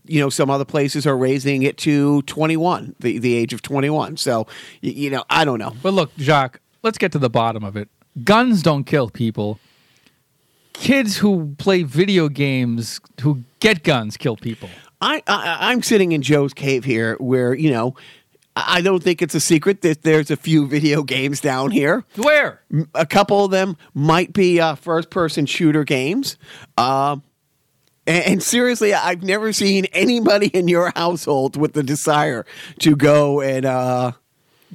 [0.05, 4.17] you know some other places are raising it to 21 the, the age of 21
[4.17, 4.47] so
[4.81, 7.89] you know i don't know But look, Jacques, let's get to the bottom of it.
[8.23, 9.59] Guns don't kill people.
[10.73, 14.69] Kids who play video games who get guns kill people.
[15.01, 17.95] I, I i'm sitting in joe's cave here where you know
[18.55, 22.03] I don't think it's a secret that there's a few video games down here.
[22.15, 22.61] Where?
[22.93, 26.37] A couple of them might be uh, first-person shooter games.
[26.77, 27.23] Um,
[28.05, 32.45] and, and seriously, I've never seen anybody in your household with the desire
[32.79, 34.11] to go and uh,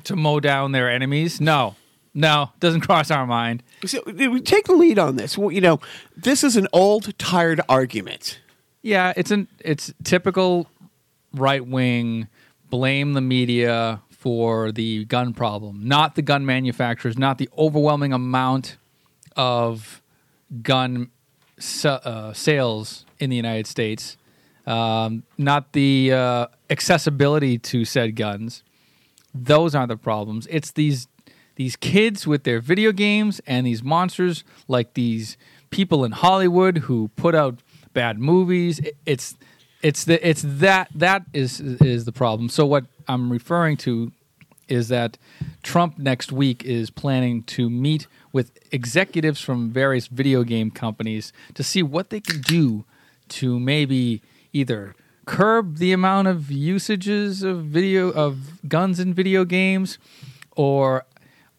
[0.05, 1.41] To mow down their enemies?
[1.41, 1.77] No.
[2.17, 3.63] No, doesn't cross our mind.
[3.85, 4.01] so,
[4.45, 5.37] take the lead on this.
[5.37, 5.81] Well, you know,
[6.17, 8.39] this is an old, tired argument.
[8.85, 10.69] Yeah, it's an it's typical
[11.33, 12.29] right wing
[12.69, 18.77] blame the media for the gun problem, not the gun manufacturers, not the overwhelming amount
[19.37, 20.03] of
[20.63, 21.11] gun
[21.59, 24.19] sa- uh, sales in the United States,
[24.67, 28.63] um, not the uh, accessibility to said guns.
[29.35, 30.47] Those aren't the problems.
[30.51, 31.09] It's these
[31.57, 35.39] these kids with their video games and these monsters like these
[35.71, 37.61] people in Hollywood who put out
[37.95, 38.79] bad movies.
[38.81, 39.37] It- It's
[39.83, 42.49] it's the it's that that is is the problem.
[42.49, 44.13] So what I'm referring to
[44.67, 45.19] is that
[45.63, 51.63] Trump next week is planning to meet with executives from various video game companies to
[51.63, 52.85] see what they can do
[53.29, 54.23] to maybe
[54.55, 54.95] either
[55.27, 59.99] curb the amount of usages of video of guns in video games
[60.57, 61.05] or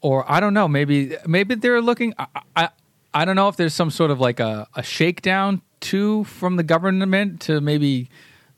[0.00, 2.68] or I don't know maybe maybe they're looking I, I
[3.14, 6.62] I don't know if there's some sort of like a, a shakedown too from the
[6.62, 8.08] government to maybe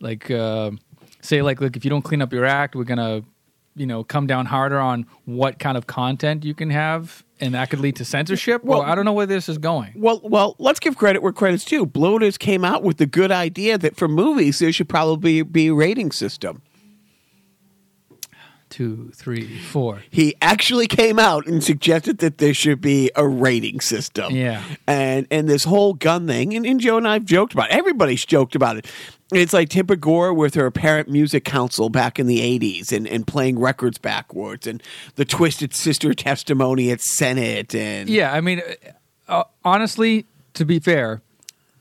[0.00, 0.70] like uh,
[1.20, 3.22] say like look if you don't clean up your act we're gonna
[3.74, 7.70] you know come down harder on what kind of content you can have and that
[7.70, 10.56] could lead to censorship well Well- I don't know where this is going Well, well,
[10.58, 11.86] let's give credit where credit's due.
[11.86, 15.74] Blotus came out with the good idea that for movies there should probably be a
[15.74, 16.62] rating system.
[18.70, 23.80] Two three four He actually came out and suggested that there should be a rating
[23.80, 24.34] system.
[24.34, 24.62] Yeah.
[24.86, 27.76] And and this whole gun thing, and, and Joe and I have joked about it.
[27.76, 28.86] Everybody's joked about it.
[29.32, 33.26] It's like Tipper Gore with her Parent Music Council back in the 80s and, and
[33.26, 34.82] playing records backwards, and
[35.16, 37.74] the Twisted Sister testimony at Senate.
[37.74, 38.62] And Yeah, I mean,
[39.28, 41.20] uh, honestly, to be fair,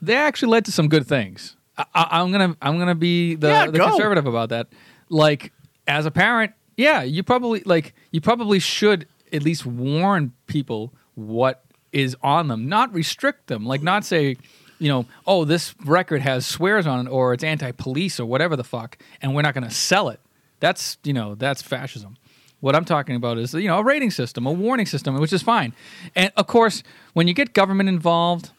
[0.02, 1.56] they actually led to some good things.
[1.78, 3.90] I, I'm gonna I'm gonna be the, Yeah, the go.
[3.90, 4.68] conservative about that.
[5.10, 5.54] Like
[5.88, 11.66] as a parent, yeah, you probably like you probably should at least warn people what
[11.92, 13.66] is on them, not restrict them.
[13.66, 14.38] Like not say,
[14.80, 18.64] you know, oh, this record has swears on it or it's anti-police or whatever the
[18.64, 20.20] fuck, and we're not gonna sell it.
[20.60, 22.16] That's you know that's fascism.
[22.60, 25.42] What I'm talking about is you know a rating system, a warning system, which is
[25.42, 25.74] fine.
[26.16, 28.52] And of course, when you get government involved,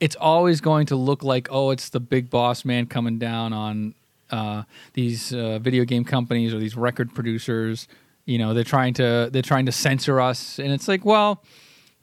[0.00, 3.94] it's always going to look like oh, it's the big boss man coming down on
[4.32, 4.64] uh,
[4.94, 7.86] these uh, video game companies or these record producers.
[8.24, 11.42] You know, they're trying to they're trying to censor us, and it's like, well,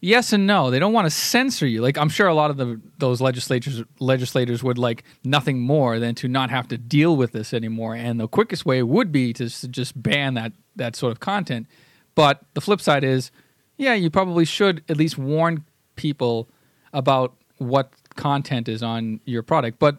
[0.02, 0.70] yes and no.
[0.70, 1.82] They don't want to censor you.
[1.82, 6.16] Like I'm sure a lot of the those legislators legislators would like nothing more than
[6.16, 7.96] to not have to deal with this anymore.
[7.96, 11.68] And the quickest way would be to just ban that that sort of content.
[12.16, 13.32] But the flip side is,
[13.78, 15.64] yeah, you probably should at least warn
[15.96, 16.50] people
[16.92, 19.80] about what content is on your product.
[19.80, 19.98] But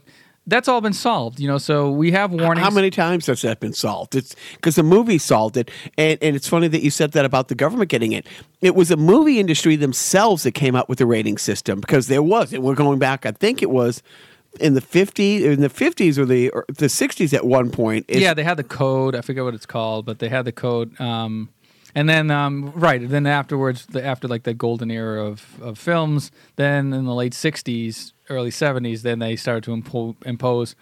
[0.50, 1.58] that's all been solved, you know.
[1.58, 2.64] So we have warnings.
[2.64, 4.14] How many times has that been solved?
[4.14, 7.48] It's because the movie solved it, and, and it's funny that you said that about
[7.48, 8.26] the government getting it.
[8.60, 12.22] It was the movie industry themselves that came up with the rating system because there
[12.22, 13.24] was, and we're going back.
[13.24, 14.02] I think it was
[14.58, 18.06] in the 50s, in the 50s or the or the 60s at one point.
[18.08, 19.14] Yeah, they had the code.
[19.14, 21.00] I forget what it's called, but they had the code.
[21.00, 21.50] Um,
[21.94, 26.30] and then, um, right, then afterwards, the, after like the golden era of, of films,
[26.56, 30.74] then in the late '60s, early '70s, then they started to impo- impose.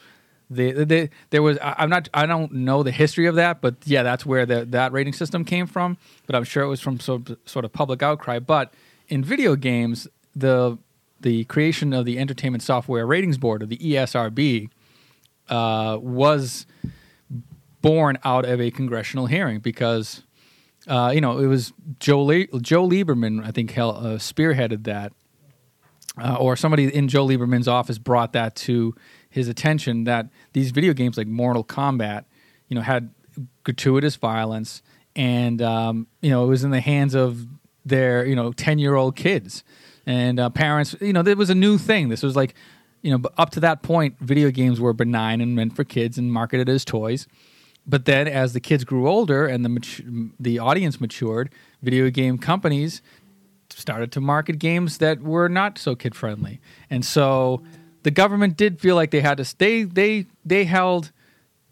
[0.50, 3.76] The, the, there was I- I'm not I don't know the history of that, but
[3.84, 5.98] yeah, that's where the, that rating system came from.
[6.26, 8.38] But I'm sure it was from sort of, sort of public outcry.
[8.38, 8.72] But
[9.08, 10.78] in video games, the
[11.20, 14.70] the creation of the Entertainment Software Ratings Board, or the ESRB,
[15.48, 16.64] uh, was
[17.82, 20.22] born out of a congressional hearing because
[20.88, 25.12] uh, you know it was Joe Le- Joe Lieberman I think hel- uh, spearheaded that,
[26.20, 28.94] uh, or somebody in Joe Lieberman's office brought that to
[29.30, 32.24] his attention that these video games like Mortal Kombat,
[32.68, 33.10] you know, had
[33.62, 34.82] gratuitous violence
[35.14, 37.46] and um, you know it was in the hands of
[37.84, 39.64] their you know ten year old kids
[40.06, 40.96] and uh, parents.
[41.00, 42.08] You know, it was a new thing.
[42.08, 42.54] This was like
[43.02, 46.32] you know, up to that point, video games were benign and meant for kids and
[46.32, 47.26] marketed as toys.
[47.88, 50.00] But then, as the kids grew older and the mat-
[50.38, 51.50] the audience matured,
[51.82, 53.00] video game companies
[53.70, 57.62] started to market games that were not so kid friendly, and so
[58.02, 59.56] the government did feel like they had to.
[59.56, 61.12] They they they held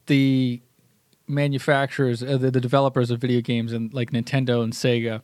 [0.06, 0.62] the
[1.28, 5.20] manufacturers, uh, the, the developers of video games, and like Nintendo and Sega,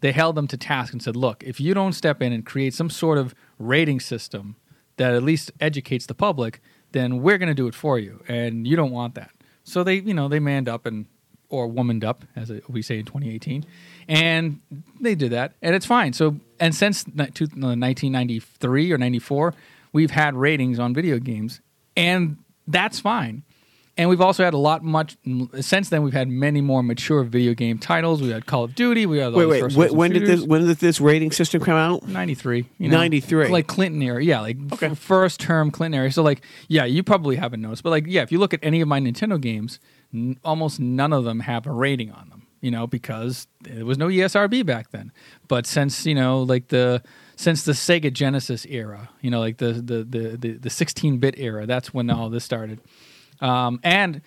[0.00, 2.74] they held them to task and said, "Look, if you don't step in and create
[2.74, 4.56] some sort of rating system
[4.98, 6.60] that at least educates the public,
[6.92, 9.30] then we're going to do it for you, and you don't want that."
[9.66, 11.06] So they, you know, they manned up and
[11.48, 13.64] or womaned up, as we say in 2018,
[14.08, 14.60] and
[15.00, 16.12] they did that, and it's fine.
[16.12, 19.54] So, and since ni- two- uh, no, 1993 or 94,
[19.92, 21.60] we've had ratings on video games,
[21.96, 23.44] and that's fine.
[23.98, 25.16] And we've also had a lot much
[25.60, 26.02] since then.
[26.02, 28.20] We've had many more mature video game titles.
[28.20, 29.06] We had Call of Duty.
[29.06, 29.60] We had wait, the wait.
[29.60, 30.42] first When, did this?
[30.42, 32.06] When did this rating system come out?
[32.06, 32.68] 93.
[32.78, 32.98] You know?
[32.98, 33.48] 93.
[33.48, 34.22] Like Clinton era.
[34.22, 34.88] Yeah, like Okay.
[34.88, 36.12] f- first term Clinton era.
[36.12, 38.82] So, like, yeah, you probably haven't noticed, but like, yeah, if you look at any
[38.82, 39.80] of my Nintendo games,
[40.12, 43.96] n- almost none of them have a rating on them, you know, because there was
[43.96, 45.10] no ESRB back then.
[45.48, 47.02] But since, you know, like the.
[47.38, 51.66] Since the Sega Genesis era, you know, like the the the the, the 16-bit era,
[51.66, 52.80] that's when all this started.
[53.40, 54.22] Um, and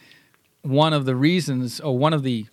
[0.62, 2.46] one of the reasons, or one of the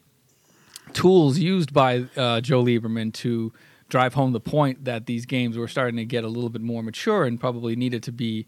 [0.92, 3.52] tools used by uh, Joe Lieberman to
[3.88, 6.82] drive home the point that these games were starting to get a little bit more
[6.82, 8.46] mature and probably needed to be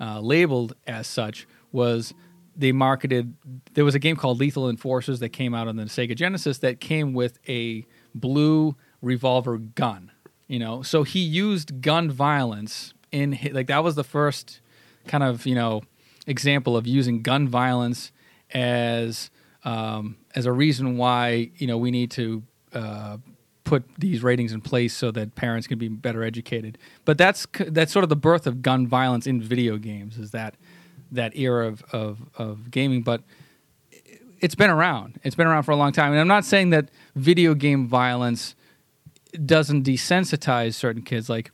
[0.00, 2.12] uh, labeled as such was
[2.56, 3.34] they marketed
[3.74, 6.80] there was a game called Lethal Enforcers that came out on the Sega Genesis that
[6.80, 10.10] came with a blue revolver gun
[10.48, 10.82] you know?
[10.82, 14.60] So he used gun violence in hi- like that was the first
[15.06, 15.82] kind of you know
[16.26, 18.12] example of using gun violence
[18.52, 19.30] as
[19.64, 23.18] um, as a reason why you know we need to uh,
[23.64, 26.78] put these ratings in place so that parents can be better educated.
[27.04, 30.18] But that's that's sort of the birth of gun violence in video games.
[30.18, 30.54] Is that
[31.10, 33.02] that era of of, of gaming?
[33.02, 33.22] But
[34.40, 35.18] it's been around.
[35.24, 36.12] It's been around for a long time.
[36.12, 38.54] And I'm not saying that video game violence
[39.44, 41.28] doesn't desensitize certain kids.
[41.28, 41.50] Like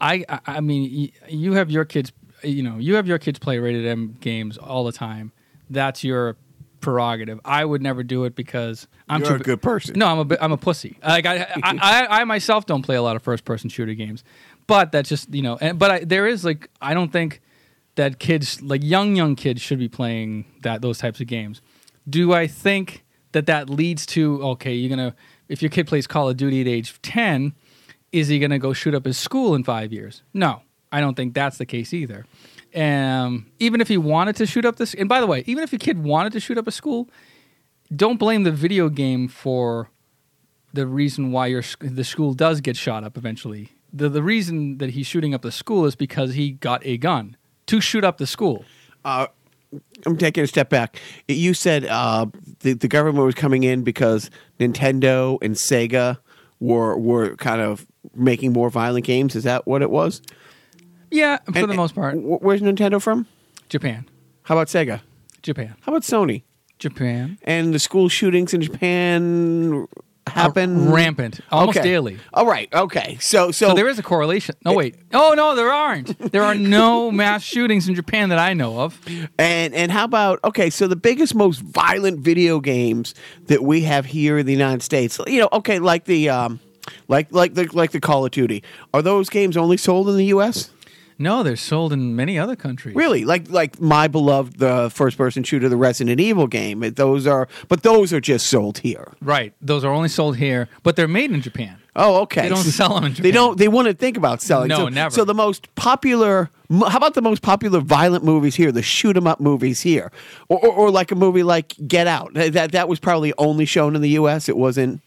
[0.00, 2.12] I, I, I mean, you have your kids.
[2.42, 5.32] You know, you have your kids play rated M games all the time.
[5.70, 6.36] That's your
[6.82, 7.40] prerogative.
[7.44, 9.98] I would never do it because I'm You're too a good person.
[9.98, 10.98] No, I'm a I'm a pussy.
[11.02, 14.22] Like I, I, I, I myself don't play a lot of first person shooter games,
[14.66, 15.56] but that's just you know.
[15.60, 17.40] And, but I, there is like I don't think
[17.94, 21.62] that kids like young young kids should be playing that those types of games.
[22.08, 24.74] Do I think that that leads to okay?
[24.74, 25.14] You're gonna
[25.48, 27.54] if your kid plays Call of Duty at age ten,
[28.10, 30.22] is he gonna go shoot up his school in five years?
[30.34, 32.26] No, I don't think that's the case either.
[32.74, 35.72] Um, even if he wanted to shoot up this, and by the way, even if
[35.72, 37.08] a kid wanted to shoot up a school,
[37.94, 39.90] don't blame the video game for
[40.72, 43.70] the reason why your the school does get shot up eventually.
[43.92, 47.36] The the reason that he's shooting up the school is because he got a gun
[47.66, 48.64] to shoot up the school.
[49.04, 49.26] Uh,
[50.06, 50.98] I'm taking a step back.
[51.28, 52.26] You said uh,
[52.60, 56.18] the the government was coming in because Nintendo and Sega
[56.60, 59.36] were were kind of making more violent games.
[59.36, 60.22] Is that what it was?
[61.12, 63.26] Yeah, for And- the most part, Wh- Where's Nintendo from?
[63.68, 64.06] Japan,
[64.44, 65.00] How about Sega?
[65.42, 66.42] Japan, How about Sony?
[66.78, 67.38] Japan.
[67.44, 69.86] And the school shootings in Japan
[70.26, 71.88] happen rampant, almost Okay.
[71.88, 72.16] daily.
[72.34, 72.68] All right.
[72.72, 73.18] Okay.
[73.20, 74.54] So so, So there is a correlation.
[74.64, 74.94] No, wait.
[75.12, 76.32] Oh no, there aren't.
[76.32, 78.98] There are no mass shootings in Japan that I know of.
[79.38, 80.70] And and how about okay?
[80.70, 83.14] So the biggest, most violent video games
[83.46, 86.58] that we have here in the United States, you know, okay, like the um,
[87.08, 88.62] like like the like the Call of Duty,
[88.94, 90.70] are those games only sold in the U.S.?
[91.18, 92.94] No, they're sold in many other countries.
[92.96, 96.82] Really, like like my beloved the first person shooter, the Resident Evil game.
[96.82, 99.12] It- Those are, but those are just sold here.
[99.20, 99.52] Right.
[99.60, 101.76] Those are only sold here, but they're made in Japan.
[101.94, 102.42] Oh, okay.
[102.42, 103.58] They don't sell 'em in They don't.
[103.58, 104.68] They wouldn't think about selling.
[104.68, 105.14] No, so, never.
[105.14, 106.50] So the most popular.
[106.70, 108.72] How about the most popular violent movies here?
[108.72, 110.10] The shoot 'em up movies here,
[110.48, 112.32] or, or or like a movie like Get Out.
[112.32, 114.48] That that was probably only shown in the U.S.
[114.48, 115.02] It wasn't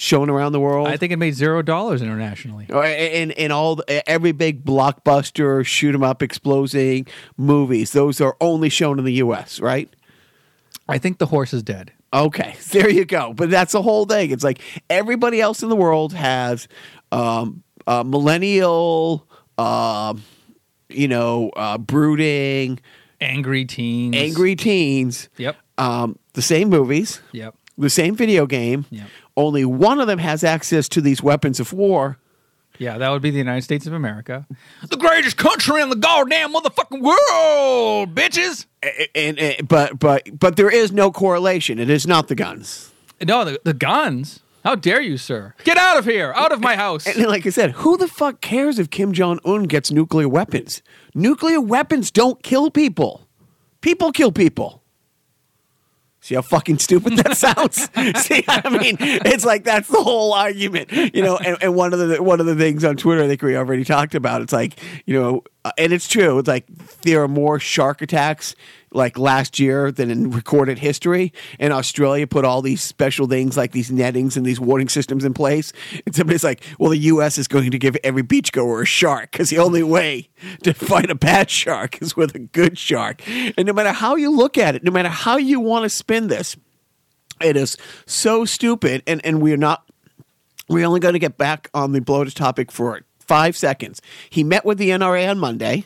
[0.00, 0.88] shown around the world.
[0.88, 2.66] I think it made zero dollars internationally.
[2.70, 7.92] And and all the, every big blockbuster shoot 'em up exploding movies.
[7.92, 9.60] Those are only shown in the U.S.
[9.60, 9.88] Right.
[10.88, 11.92] I think the horse is dead.
[12.12, 13.32] Okay, there you go.
[13.34, 14.30] But that's the whole thing.
[14.30, 16.66] It's like everybody else in the world has
[17.12, 19.26] um, uh, millennial,
[19.58, 20.22] um
[20.88, 22.80] you know, uh, brooding,
[23.20, 24.16] Angry teens.
[24.16, 25.28] angry teens.
[25.36, 25.56] Yep.
[25.78, 27.54] Um, the same movies, Yep.
[27.80, 28.86] The same video game.
[28.90, 29.06] Yep.
[29.36, 32.18] Only one of them has access to these weapons of war.
[32.78, 34.46] Yeah, that would be the United States of America.
[34.88, 38.64] The greatest country in the goddamn motherfucking world, bitches.
[38.82, 41.78] A- And, and but but but there is no correlation.
[41.78, 42.92] It is not the guns.
[43.22, 44.40] No, the, the guns.
[44.64, 45.54] How dare you, sir?
[45.64, 46.32] Get out of here!
[46.36, 47.06] Out of my house!
[47.06, 50.82] And like I said, who the fuck cares if Kim Jong Un gets nuclear weapons?
[51.14, 53.26] Nuclear weapons don't kill people.
[53.80, 54.79] People kill people.
[56.22, 57.88] See how fucking stupid that sounds?
[58.24, 61.38] See, I mean, it's like that's the whole argument, you know.
[61.38, 63.84] And, and one of the one of the things on Twitter, I think we already
[63.84, 64.42] talked about.
[64.42, 66.38] It's like you know, uh, and it's true.
[66.38, 66.66] It's like
[67.02, 68.54] there are more shark attacks
[68.92, 71.32] like last year than in recorded history.
[71.58, 75.34] And Australia put all these special things like these nettings and these warning systems in
[75.34, 75.72] place.
[76.06, 77.38] And somebody's like, well, the U.S.
[77.38, 80.28] is going to give every beachgoer a shark because the only way
[80.62, 83.22] to fight a bad shark is with a good shark.
[83.28, 86.28] And no matter how you look at it, no matter how you want to spin
[86.28, 86.56] this,
[87.40, 87.76] it is
[88.06, 89.02] so stupid.
[89.06, 89.84] And, and we're not
[90.70, 94.00] we're only going to get back on the Blotus topic for five seconds.
[94.30, 95.84] He met with the NRA on Monday.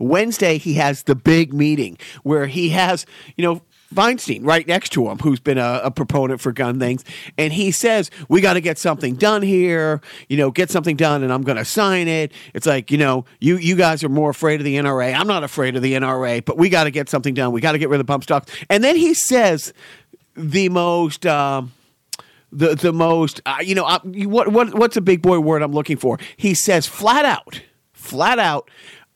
[0.00, 3.62] Wednesday, he has the big meeting where he has, you know,
[3.94, 7.04] Feinstein right next to him, who's been a, a proponent for gun things.
[7.36, 11.24] And he says, We got to get something done here, you know, get something done,
[11.24, 12.32] and I'm going to sign it.
[12.54, 15.14] It's like, you know, you, you guys are more afraid of the NRA.
[15.14, 17.52] I'm not afraid of the NRA, but we got to get something done.
[17.52, 18.52] We got to get rid of the bump stocks.
[18.68, 19.72] And then he says
[20.36, 21.26] the most.
[21.26, 21.72] Um,
[22.52, 25.70] the the most uh, you know uh, what what what's a big boy word I'm
[25.70, 26.18] looking for?
[26.36, 28.68] He says flat out, flat out.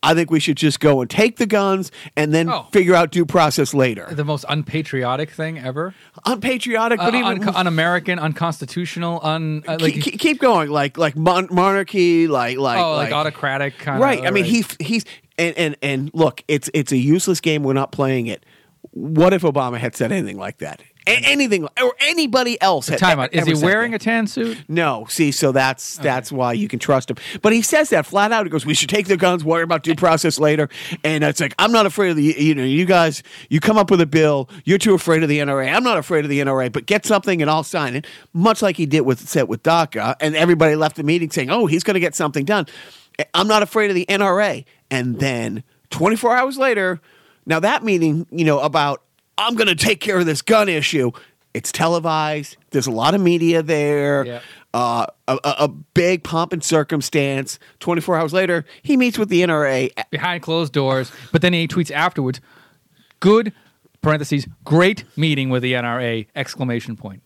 [0.05, 2.67] I think we should just go and take the guns and then Oh.
[2.71, 4.07] figure out due process later.
[4.11, 5.93] the most unpatriotic thing ever.
[6.25, 10.69] Unpatriotic, Uh, but even un- un-American, unconstitutional, un uh, like, keep, keep- going.
[10.69, 14.19] Like like mon- monarchy, like like oh, like, autocratic kind right.
[14.19, 14.23] of.
[14.23, 14.27] Right.
[14.27, 15.05] I mean, he he's
[15.37, 17.63] and and and look, it's it's a useless game.
[17.63, 18.45] We're not playing it.
[18.91, 20.81] What if Obama had said anything like that?
[21.07, 23.33] A- anything or anybody else had Time out.
[23.33, 24.57] Is he wearing a tan suit?
[24.67, 27.17] No, see, so that's that's why you can trust him.
[27.41, 28.45] But he says that flat out.
[28.45, 30.69] He goes, "We should take the guns, worry about due process later."
[31.03, 32.23] And it's like, I'm not afraid of the.
[32.23, 34.49] You know, you guys, you come up with a bill.
[34.63, 35.73] You're too afraid of the NRA.
[35.73, 38.07] I'm not afraid of the NRA, but get something and I'll sign it.
[38.33, 41.65] Much like he did with said with DACA, and everybody left the meeting saying, "Oh,
[41.65, 42.65] he's going to get something done."
[43.33, 44.65] I'm not afraid of the NRA.
[44.91, 46.99] And then 24 hours later,
[47.45, 49.01] now that meeting, you know, about
[49.37, 51.11] I'm going to take care of this gun issue.
[51.53, 52.57] It's televised.
[52.71, 54.25] There's a lot of media there.
[54.25, 54.41] Yeah.
[54.73, 57.59] Uh, a, a, big pomp and circumstance.
[57.79, 59.89] 24 hours later, he meets with the NRA.
[60.09, 61.13] behind closed doors.
[61.31, 62.41] But then he tweets afterwards,
[63.21, 63.53] "Good
[64.01, 67.21] parentheses great meeting with the NRA!" Exclamation point.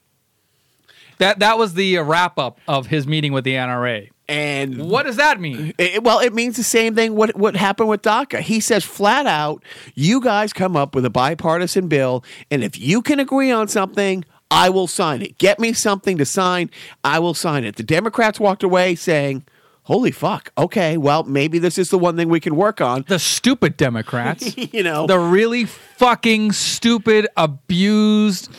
[1.18, 4.10] That that was the wrap up of his meeting with the NRA.
[4.30, 5.73] And What does that mean?
[5.77, 7.15] It- well, it means the same thing.
[7.15, 8.41] What what happened with DACA?
[8.41, 9.63] He says flat out,
[9.95, 14.23] "You guys come up with a bipartisan bill, and if you can agree on something,
[14.51, 15.38] I will sign it.
[15.39, 16.69] Get me something to sign,
[17.03, 19.45] I will sign it." The Democrats walked away saying,
[19.84, 20.51] "Holy fuck!
[20.57, 24.55] Okay, well, maybe this is the one thing we can work on." The stupid Democrats,
[24.73, 28.49] You know, the really fucking stupid, abused,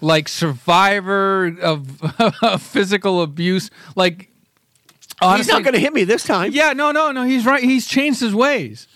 [0.00, 2.00] like survivor of
[2.62, 4.30] physical abuse, like.
[5.36, 6.52] He's not going to hit me this time.
[6.52, 7.22] Yeah, no, no, no.
[7.24, 7.62] He's right.
[7.62, 8.86] He's changed his ways.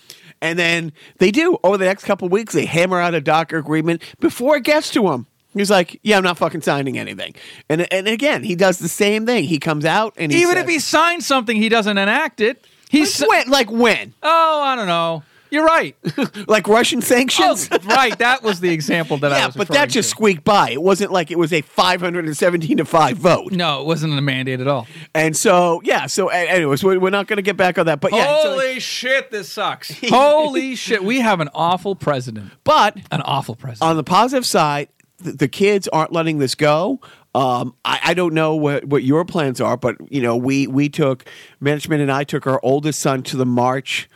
[0.41, 2.53] And then they do over the next couple of weeks.
[2.53, 5.25] They hammer out a DACA agreement before it gets to him.
[5.53, 7.35] He's like, "Yeah, I'm not fucking signing anything."
[7.69, 9.43] And and again, he does the same thing.
[9.45, 12.65] He comes out and he Even says- if he signs something, he doesn't enact it.
[12.89, 13.49] He's Like when?
[13.49, 14.13] Like when?
[14.23, 15.23] oh, I don't know.
[15.53, 15.95] You're right.
[16.47, 17.69] Like Russian oh, sanctions?
[17.85, 18.17] right.
[18.17, 19.55] That was the example that I yeah, was.
[19.55, 20.15] but that just to.
[20.15, 20.71] squeaked by.
[20.71, 23.51] It wasn't like it was a 517 to five vote.
[23.51, 24.87] no, it wasn't a mandate at all.
[25.13, 26.07] And so, yeah.
[26.07, 28.01] So, anyways, we're not going to get back on that.
[28.01, 28.41] But yeah.
[28.41, 29.91] so- Holy shit, this sucks.
[30.09, 32.51] Holy shit, we have an awful president.
[32.63, 33.89] but An awful president.
[33.89, 34.89] on the positive side,
[35.19, 36.99] the, the kids aren't letting this go.
[37.35, 40.89] Um, I, I don't know what, what your plans are, but you know, we we
[40.89, 41.25] took
[41.59, 44.09] management and I took our oldest son to the march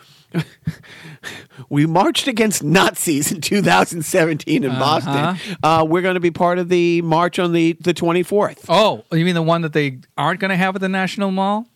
[1.70, 5.58] we marched against Nazis in 2017 in Boston.
[5.64, 8.66] Uh, we're going to be part of the march on the the 24th.
[8.70, 11.68] Oh, you mean the one that they aren't going to have at the National Mall?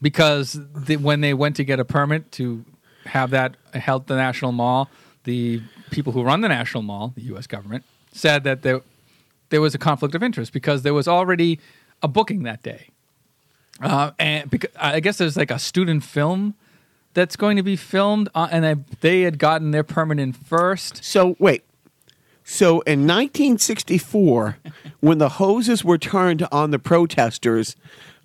[0.00, 2.64] Because the, when they went to get a permit to
[3.06, 4.88] have that held at the National Mall,
[5.24, 7.46] the people who run the National Mall, the U.S.
[7.46, 8.80] government, said that there
[9.50, 11.58] there was a conflict of interest because there was already
[12.02, 12.90] a booking that day,
[13.80, 16.54] uh, and because, I guess there's like a student film
[17.18, 21.04] that's going to be filmed, uh, and I, they had gotten their permit in first.
[21.04, 21.64] So wait.
[22.44, 24.58] So in 1964,
[25.00, 27.74] when the hoses were turned on the protesters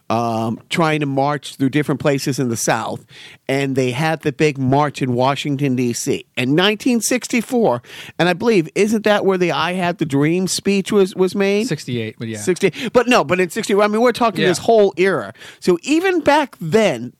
[0.10, 3.04] um, trying to march through different places in the South,
[3.48, 6.26] and they had the big march in Washington D.C.
[6.38, 7.82] in 1964,
[8.20, 11.68] and I believe isn't that where the "I Had the Dream" speech was was made?
[11.68, 12.38] 68, but yeah.
[12.38, 14.50] 60, but no, but in 60, I mean, we're talking Yeah.
[14.50, 15.34] this whole era.
[15.60, 17.14] So even back then,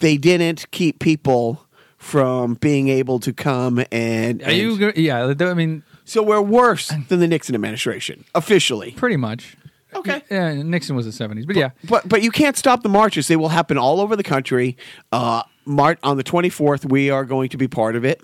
[0.00, 1.66] they didn't keep people
[1.98, 4.42] from being able to come and.
[4.42, 4.78] Are you?
[4.78, 8.92] go- Yeah, I mean, so we're worse than the Nixon administration officially.
[8.92, 9.56] pretty much.
[9.94, 10.22] Okay.
[10.30, 11.70] Yeah, Nixon was the 70s, but yeah.
[11.84, 13.28] But but you can't stop the marches.
[13.28, 14.76] They will happen all over the country.
[15.12, 18.20] Uh, Mart on the 24th, we are going to be part of it.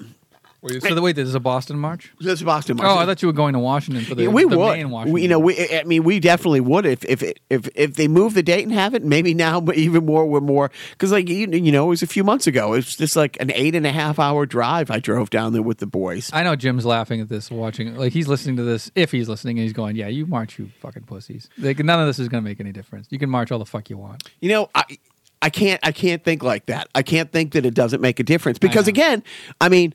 [0.67, 2.13] So the wait, this is a Boston march?
[2.19, 2.89] This is Boston March.
[2.89, 4.73] Oh, I thought you were going to Washington for the, Yeah, we the would.
[4.77, 5.13] main Washington.
[5.15, 8.35] We, you know, we, I mean, we definitely would if if if if they move
[8.35, 9.05] the date and have it.
[9.05, 12.09] Maybe now, but even more, we're more because like you, you know, it was a
[12.09, 12.73] few months ago.
[12.73, 14.91] It's just like an eight and a half hour drive.
[14.91, 16.29] I drove down there with the boys.
[16.33, 17.95] I know Jim's laughing at this, watching.
[17.95, 18.91] Like he's listening to this.
[18.97, 22.09] If he's listening, and he's going, "Yeah, you march, you fucking pussies." Like none of
[22.09, 23.07] this is going to make any difference.
[23.11, 24.29] You can march all the fuck you want.
[24.41, 24.83] You know, I
[25.41, 26.89] I can't I can't think like that.
[26.97, 29.23] I can't think that it doesn't make a difference because again,
[29.61, 29.95] I mean.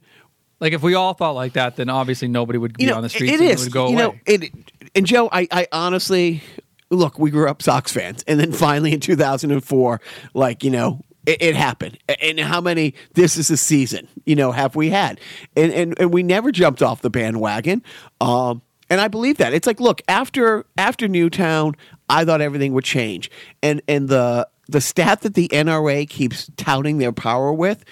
[0.64, 3.04] Like if we all thought like that, then obviously nobody would be you know, on
[3.04, 3.34] the streets.
[3.34, 3.62] It and is.
[3.62, 4.04] It would go you away.
[4.04, 4.54] know, it,
[4.96, 6.42] and Joe, I, I honestly
[6.90, 7.20] look.
[7.20, 10.00] We grew up Sox fans, and then finally in 2004,
[10.34, 11.98] like you know, it, it happened.
[12.22, 12.94] And how many?
[13.14, 14.08] This is a season.
[14.26, 15.20] You know, have we had?
[15.58, 17.84] And and, and we never jumped off the bandwagon.
[18.22, 21.76] Um, and I believe that it's like, look, after after Newtown,
[22.08, 23.30] I thought everything would change,
[23.62, 27.84] and and the the stat that the NRA keeps touting their power with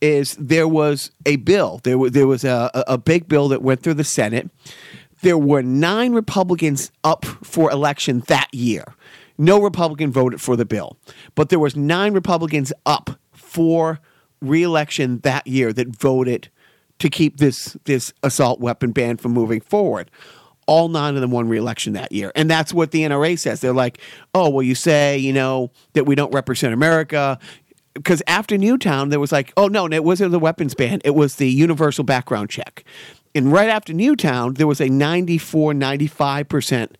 [0.00, 1.80] is there was a bill.
[1.82, 4.50] There was there was a, a big bill that went through the Senate.
[5.22, 8.84] There were nine Republicans up for election that year.
[9.38, 10.96] No Republican voted for the bill,
[11.34, 14.00] but there was nine Republicans up for
[14.40, 16.48] reelection that year that voted
[16.98, 20.10] to keep this this assault weapon ban from moving forward.
[20.66, 22.32] All nine of them won reelection that year.
[22.34, 23.60] And that's what the NRA says.
[23.60, 23.98] They're like,
[24.34, 27.38] oh, well, you say, you know, that we don't represent America.
[27.94, 31.00] Because after Newtown, there was like, oh, no, it wasn't the weapons ban.
[31.04, 32.84] It was the universal background check.
[33.34, 36.94] And right after Newtown, there was a 94, 95%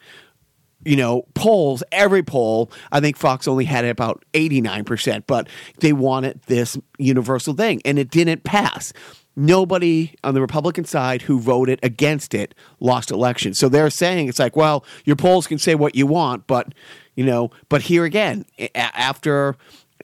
[0.85, 5.49] you know, polls, every poll, I think Fox only had about 89%, but
[5.81, 8.93] they wanted this universal thing and it didn't pass.
[9.37, 13.59] Nobody on the Republican side who voted against it lost elections.
[13.59, 16.73] So they're saying it's like, well, your polls can say what you want, but,
[17.17, 19.57] you know, but here again, after,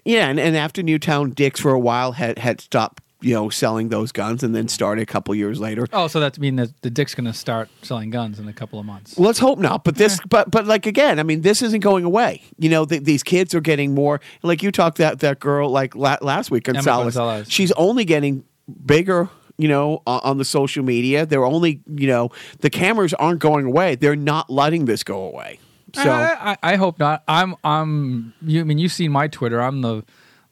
[0.04, 3.90] yeah, and, and after Newtown, Dick's for a while had, had stopped, you know, selling
[3.90, 5.86] those guns and then started a couple years later.
[5.92, 8.80] oh, so that means that the Dick's going to start selling guns in a couple
[8.80, 9.18] of months.
[9.18, 9.84] Let's hope not.
[9.84, 12.42] But this, but but like again, I mean, this isn't going away.
[12.58, 14.22] You know, th- these kids are getting more.
[14.42, 17.14] Like you talked that that girl like la- last week, Gonzalez.
[17.14, 17.50] Gonzalez.
[17.52, 18.42] She's only getting
[18.84, 19.28] bigger.
[19.58, 23.94] You know, on, the social media, they're only you know the cameras aren't going away.
[23.94, 25.60] They're not letting this go away.
[25.92, 27.22] So I, I, I hope not.
[27.28, 29.60] I'm I'm you I mean you've seen my Twitter.
[29.60, 30.02] I'm the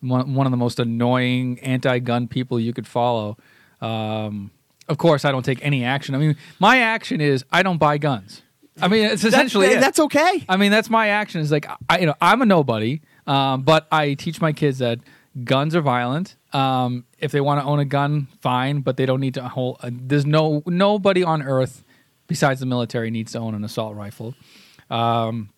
[0.00, 3.36] one, one of the most annoying anti-gun people you could follow.
[3.80, 4.50] Um,
[4.88, 6.14] of course, I don't take any action.
[6.14, 8.42] I mean, my action is I don't buy guns.
[8.80, 10.44] I mean, it's essentially that's, that's okay.
[10.48, 11.40] I mean, that's my action.
[11.40, 15.00] Is like I, you know, I'm a nobody, um, but I teach my kids that
[15.44, 16.36] guns are violent.
[16.52, 19.78] Um, if they want to own a gun, fine, but they don't need to hold.
[19.82, 21.84] Uh, there's no nobody on earth
[22.26, 24.34] besides the military needs to own an assault rifle,
[24.90, 25.50] um,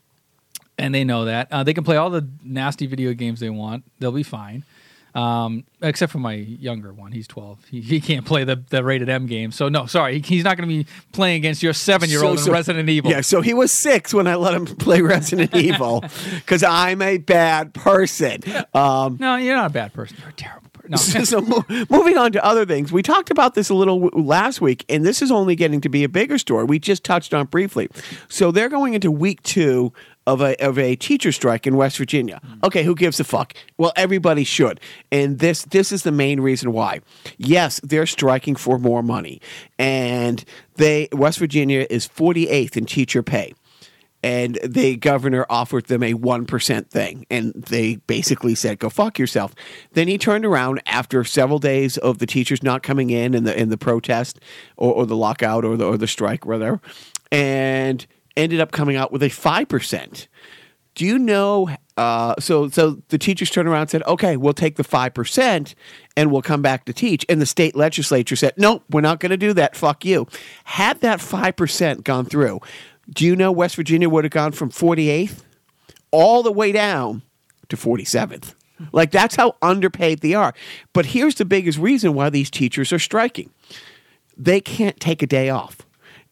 [0.78, 1.48] and they know that.
[1.52, 4.64] Uh, they can play all the nasty video games they want; they'll be fine.
[5.12, 7.64] Um, except for my younger one, he's 12.
[7.64, 9.50] He, he can't play the, the rated M game.
[9.50, 12.38] So no, sorry, he, he's not going to be playing against your seven year old
[12.38, 13.10] So- in so- Resident Evil.
[13.10, 16.04] Yeah, so he was six when I let him play Resident Evil
[16.36, 18.40] because I'm a bad person.
[18.72, 20.16] Um, No, you're not a bad person.
[20.20, 20.69] You're a terrible.
[20.90, 20.96] No.
[21.24, 21.40] so
[21.88, 25.06] moving on to other things, we talked about this a little w- last week, and
[25.06, 26.64] this is only getting to be a bigger story.
[26.64, 27.88] We just touched on it briefly.
[28.28, 29.92] So they're going into week two
[30.26, 32.40] of a of a teacher strike in West Virginia.
[32.44, 32.64] Mm.
[32.64, 33.54] Okay, who gives a fuck?
[33.78, 34.80] Well, everybody should,
[35.12, 37.00] and this this is the main reason why.
[37.38, 39.40] Yes, they're striking for more money,
[39.78, 43.54] and they West Virginia is 48th in teacher pay
[44.22, 49.54] and the governor offered them a 1% thing and they basically said go fuck yourself.
[49.92, 53.58] Then he turned around after several days of the teachers not coming in and the
[53.58, 54.40] in the protest
[54.76, 56.80] or, or the lockout or the or the strike whatever
[57.32, 58.06] and
[58.36, 60.26] ended up coming out with a 5%
[60.94, 64.76] do you know uh, so so the teachers turned around and said okay we'll take
[64.76, 65.74] the 5%
[66.16, 67.24] and we'll come back to teach.
[67.28, 69.76] And the state legislature said nope we're not going to do that.
[69.76, 70.26] Fuck you.
[70.64, 72.60] Had that 5% gone through
[73.08, 75.42] do you know West Virginia would have gone from 48th
[76.10, 77.22] all the way down
[77.68, 78.54] to 47th?
[78.92, 80.54] Like that's how underpaid they are.
[80.92, 83.50] But here's the biggest reason why these teachers are striking
[84.36, 85.78] they can't take a day off.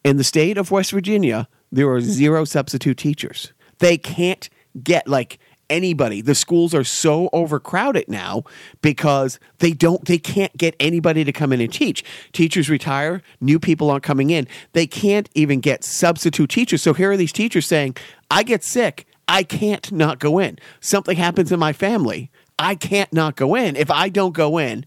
[0.02, 3.52] In the state of West Virginia, there are zero substitute teachers.
[3.80, 4.48] They can't
[4.82, 5.38] get like
[5.70, 6.20] anybody.
[6.20, 8.44] The schools are so overcrowded now
[8.82, 12.04] because they don't they can't get anybody to come in and teach.
[12.32, 14.46] Teachers retire, new people aren't coming in.
[14.72, 16.82] They can't even get substitute teachers.
[16.82, 17.96] So here are these teachers saying,
[18.30, 20.58] "I get sick, I can't not go in.
[20.80, 23.76] Something happens in my family, I can't not go in.
[23.76, 24.84] If I don't go in,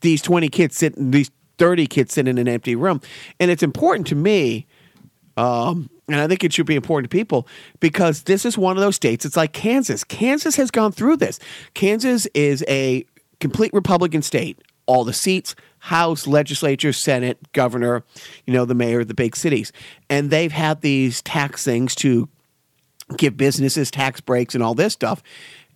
[0.00, 3.00] these 20 kids sit these 30 kids sit in an empty room."
[3.38, 4.66] And it's important to me
[5.36, 7.46] um, and I think it should be important to people
[7.80, 9.24] because this is one of those states.
[9.24, 10.04] It's like Kansas.
[10.04, 11.38] Kansas has gone through this.
[11.74, 13.04] Kansas is a
[13.40, 14.60] complete Republican state.
[14.86, 18.04] All the seats, House, legislature, Senate, governor,
[18.46, 19.72] you know, the mayor, of the big cities.
[20.08, 22.28] And they've had these tax things to
[23.16, 25.22] give businesses tax breaks and all this stuff.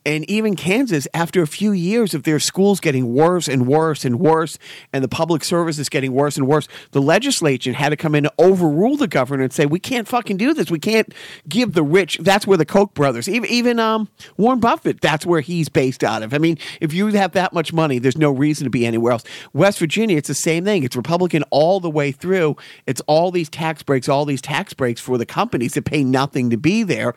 [0.06, 4.20] And even Kansas, after a few years of their schools getting worse and worse and
[4.20, 4.56] worse,
[4.92, 8.22] and the public service is getting worse and worse, the legislature had to come in
[8.22, 10.70] to overrule the governor and say, "We can't fucking do this.
[10.70, 11.12] We can't
[11.48, 15.40] give the rich." That's where the Koch brothers, even even um, Warren Buffett, that's where
[15.40, 16.32] he's based out of.
[16.32, 19.24] I mean, if you have that much money, there's no reason to be anywhere else.
[19.54, 20.84] West Virginia, it's the same thing.
[20.84, 22.56] It's Republican all the way through.
[22.86, 26.50] It's all these tax breaks, all these tax breaks for the companies that pay nothing
[26.50, 27.16] to be there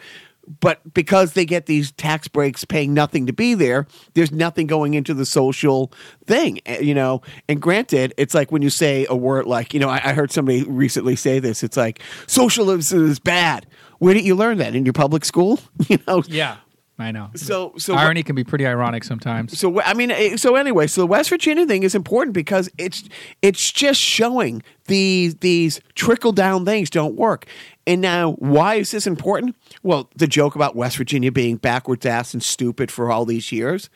[0.61, 3.85] but because they get these tax breaks paying nothing to be there
[4.15, 5.91] there's nothing going into the social
[6.25, 9.79] thing eh, you know and granted it's like when you say a word like you
[9.79, 13.67] know i, I heard somebody recently say this it's like socialism is bad
[13.99, 16.57] where did you learn that in your public school you know Yeah,
[16.97, 17.29] I know.
[17.35, 19.57] so so Irony can be pretty ironic sometimes.
[19.57, 23.07] so I mean, eh, so anyway, so the West Virginia thing is important because it's
[23.41, 27.45] it's just showing these these trickle down things don't work.
[27.89, 29.55] And now, why is this important?
[29.81, 33.89] Well, the joke about West Virginia being backwards ass and stupid for all these years.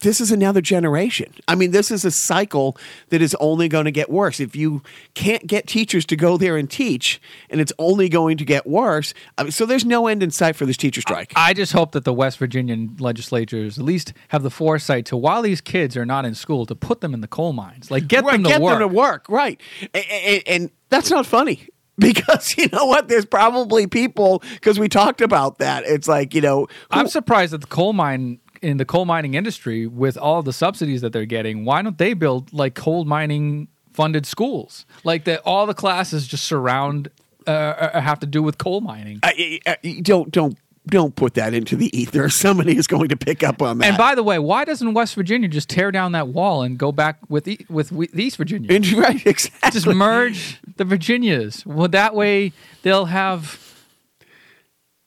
[0.00, 1.32] This is another generation.
[1.48, 2.76] I mean, this is a cycle
[3.08, 4.38] that is only going to get worse.
[4.38, 4.82] If you
[5.14, 9.14] can't get teachers to go there and teach, and it's only going to get worse,
[9.38, 11.32] I mean, so there's no end in sight for this teacher strike.
[11.34, 15.40] I just hope that the West Virginian legislatures at least have the foresight to, while
[15.40, 17.90] these kids are not in school, to put them in the coal mines.
[17.90, 18.78] Like get right, them to get work.
[18.78, 19.58] them to work, right?
[19.94, 21.70] And, and, and that's not funny
[22.00, 23.08] because you know what?
[23.08, 25.84] There's probably people because we talked about that.
[25.84, 29.34] It's like you know, who- I'm surprised that the coal mine in the coal mining
[29.34, 33.68] industry, with all the subsidies that they're getting, why don't they build like coal mining
[33.92, 34.84] funded schools?
[35.04, 37.08] Like that, all the classes just surround
[37.46, 39.20] uh, uh, have to do with coal mining.
[39.22, 40.56] I, I, I- don't don't
[40.88, 42.28] don't put that into the ether.
[42.28, 43.86] Somebody is going to pick up on that.
[43.86, 46.92] And by the way, why doesn't West Virginia just tear down that wall and go
[46.92, 48.72] back with e- with East Virginia?
[48.72, 49.70] And- right, exactly.
[49.70, 51.64] just merge the Virginias.
[51.64, 53.64] Well, that way they'll have.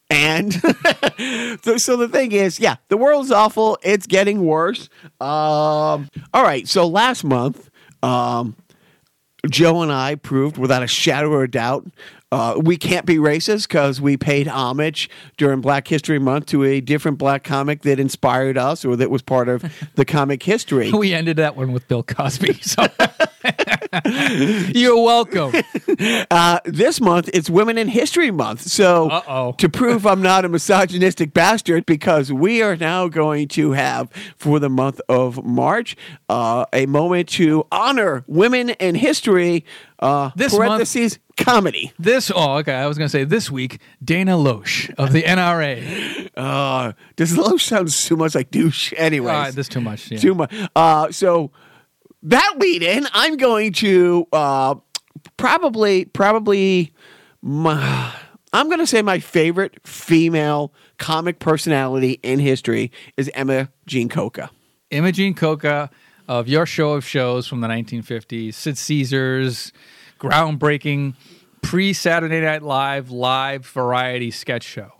[0.09, 0.53] And
[1.63, 3.77] so, so the thing is, yeah, the world's awful.
[3.81, 4.89] It's getting worse.
[5.21, 6.67] Um, all right.
[6.67, 7.69] So last month,
[8.03, 8.57] um,
[9.49, 11.87] Joe and I proved without a shadow of a doubt
[12.31, 16.79] uh, we can't be racist because we paid homage during Black History Month to a
[16.79, 19.63] different black comic that inspired us or that was part of
[19.95, 20.91] the comic history.
[21.01, 22.53] We ended that one with Bill Cosby.
[22.61, 22.85] So
[24.73, 25.53] you're welcome.
[26.31, 28.61] Uh, this month it's Women in History Month.
[28.61, 29.51] So Uh-oh.
[29.53, 34.59] to prove I'm not a misogynistic bastard, because we are now going to have for
[34.59, 35.95] the month of March
[36.29, 39.65] uh, a moment to honor women in history.
[39.99, 41.91] Uh, This month- parentheses comedy.
[41.99, 46.29] This oh okay, I was gonna say this week Dana Loesch of the NRA.
[46.35, 48.93] Uh, does Loesch sound too much like douche?
[48.97, 50.09] Anyways, Uh, this too much.
[50.09, 50.17] Yeah.
[50.17, 50.51] too much.
[50.75, 51.51] Uh, so
[52.23, 54.75] that lead in, I'm going to uh,
[55.37, 56.93] probably probably
[57.41, 58.13] my,
[58.53, 64.51] I'm going to say my favorite female comic personality in history is Emma Jean Coca.
[64.91, 65.89] Imogene Coca
[66.27, 69.73] of your show of shows from the 1950s, Sid Caesar's
[70.19, 71.15] groundbreaking
[71.61, 74.91] pre Saturday Night Live live variety sketch show.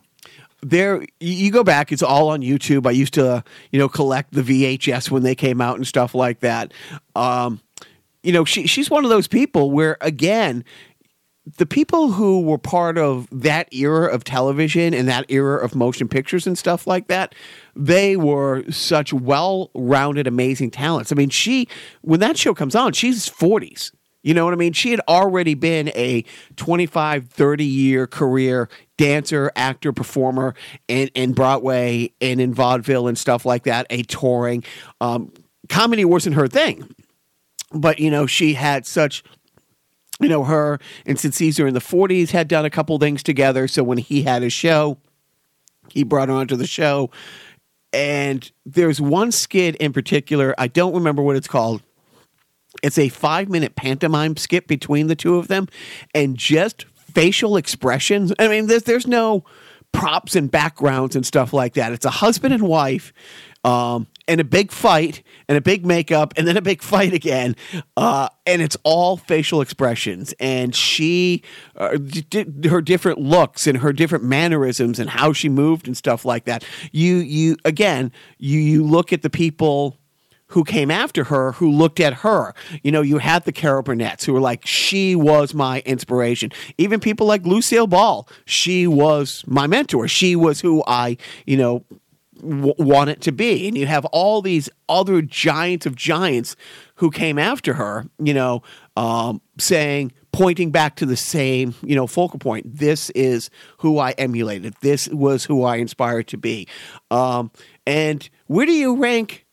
[0.62, 4.42] There you go back it's all on youtube i used to you know collect the
[4.44, 6.72] vhs when they came out and stuff like that
[7.16, 7.60] um
[8.22, 10.64] you know she, she's one of those people where again
[11.58, 16.08] the people who were part of that era of television and that era of motion
[16.08, 17.34] pictures and stuff like that,
[17.76, 21.12] they were such well rounded, amazing talents.
[21.12, 21.68] I mean, she,
[22.02, 23.92] when that show comes on, she's 40s.
[24.24, 24.74] You know what I mean?
[24.74, 26.24] She had already been a
[26.56, 28.70] 25, 30 year career
[29.02, 30.54] dancer, actor, performer
[30.88, 34.64] in, in Broadway and in vaudeville and stuff like that, a touring.
[35.02, 35.34] Um,
[35.70, 36.94] comedy wasn't her thing.
[37.74, 39.24] But, you know, she had such
[40.20, 40.78] you know, her
[41.08, 43.68] and Sid Caesar in the 40s had done a couple things together.
[43.68, 45.00] So when he had his show,
[45.90, 47.10] he brought her onto the show.
[47.92, 51.82] And there's one skit in particular, I don't remember what it's called.
[52.84, 55.68] It's a five minute pantomime skit between the two of them
[56.14, 58.34] and just facial expressions.
[58.40, 59.44] I mean, there's, there's no
[59.92, 61.92] props and backgrounds and stuff like that.
[61.92, 63.14] It's a husband and wife
[63.64, 67.56] um, and a big fight and a big makeup and then a big fight again.
[67.96, 70.34] Uh, and it's all facial expressions.
[70.40, 71.44] And she,
[71.76, 76.26] uh, d- her different looks and her different mannerisms and how she moved and stuff
[76.26, 76.64] like that.
[76.92, 79.98] You, you again, you, you look at the people
[80.52, 82.54] who came after her who looked at her.
[82.84, 86.52] You know, you had the Carol Burnett's who were like, she was my inspiration.
[86.78, 90.08] Even people like Lucille Ball, she was my mentor.
[90.08, 91.86] She was who I, you know,
[92.42, 93.68] w- want it to be.
[93.68, 96.56] And you have all these other giants of giants
[96.96, 98.62] who came after her, you know,
[98.98, 102.66] um, saying, pointing back to the same, you know, focal point.
[102.78, 103.50] This is
[103.80, 104.76] who I emulated.
[104.82, 106.68] This was who I inspired to be.
[107.10, 107.52] Um,
[107.86, 109.46] and where do you rank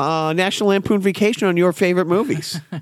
[0.00, 2.60] uh, National Lampoon Vacation on your favorite movies?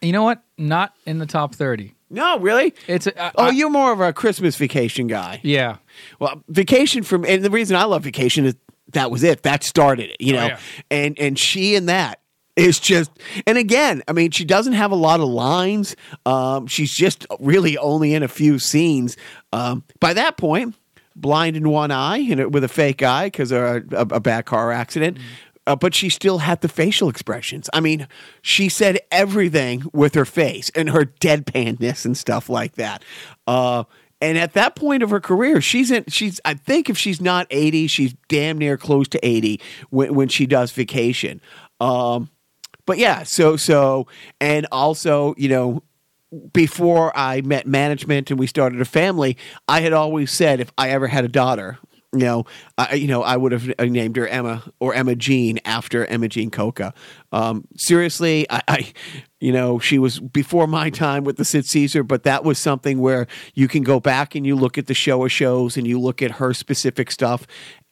[0.00, 0.42] You know what?
[0.58, 1.94] Not in the top 30.
[2.10, 2.72] no, really?
[2.88, 5.40] It's a, I- Oh, I- you're more of a Christmas vacation guy.
[5.44, 5.76] yeah.
[6.18, 8.56] Well, vacation from and the reason I love vacation is
[8.92, 9.42] that was it.
[9.42, 10.46] That started it, you know.
[10.46, 10.58] yeah.
[10.90, 12.20] And and she and that
[12.56, 13.10] is just
[13.46, 15.94] and again, I mean, she doesn't have a lot of lines.
[16.24, 19.16] Um, she's just really only in a few scenes.
[19.52, 20.74] Um, by that point,
[21.14, 24.46] blind in one eye and with a fake eye because of a, a, a bad
[24.46, 25.18] car accident.
[25.66, 27.68] Uh, but she still had the facial expressions.
[27.72, 28.06] I mean,
[28.40, 33.02] she said everything with her face and her deadpanness and stuff like that.
[33.46, 33.84] Uh,
[34.20, 36.04] and at that point of her career, she's in.
[36.08, 36.40] She's.
[36.44, 39.60] I think if she's not eighty, she's damn near close to eighty
[39.90, 41.40] when when she does Vacation.
[41.80, 42.30] Um,
[42.86, 44.06] but yeah, so so
[44.40, 45.82] and also you know
[46.52, 49.36] before I met management and we started a family,
[49.68, 51.78] I had always said if I ever had a daughter,
[52.12, 52.44] you know,
[52.78, 56.94] I, you know, I would have named her Emma or Emma Jean after Imogene Coca.
[57.32, 58.92] Um, seriously, I, I,
[59.40, 63.00] you know, she was before my time with the Sid Caesar, but that was something
[63.00, 66.00] where you can go back and you look at the show of shows and you
[66.00, 67.46] look at her specific stuff.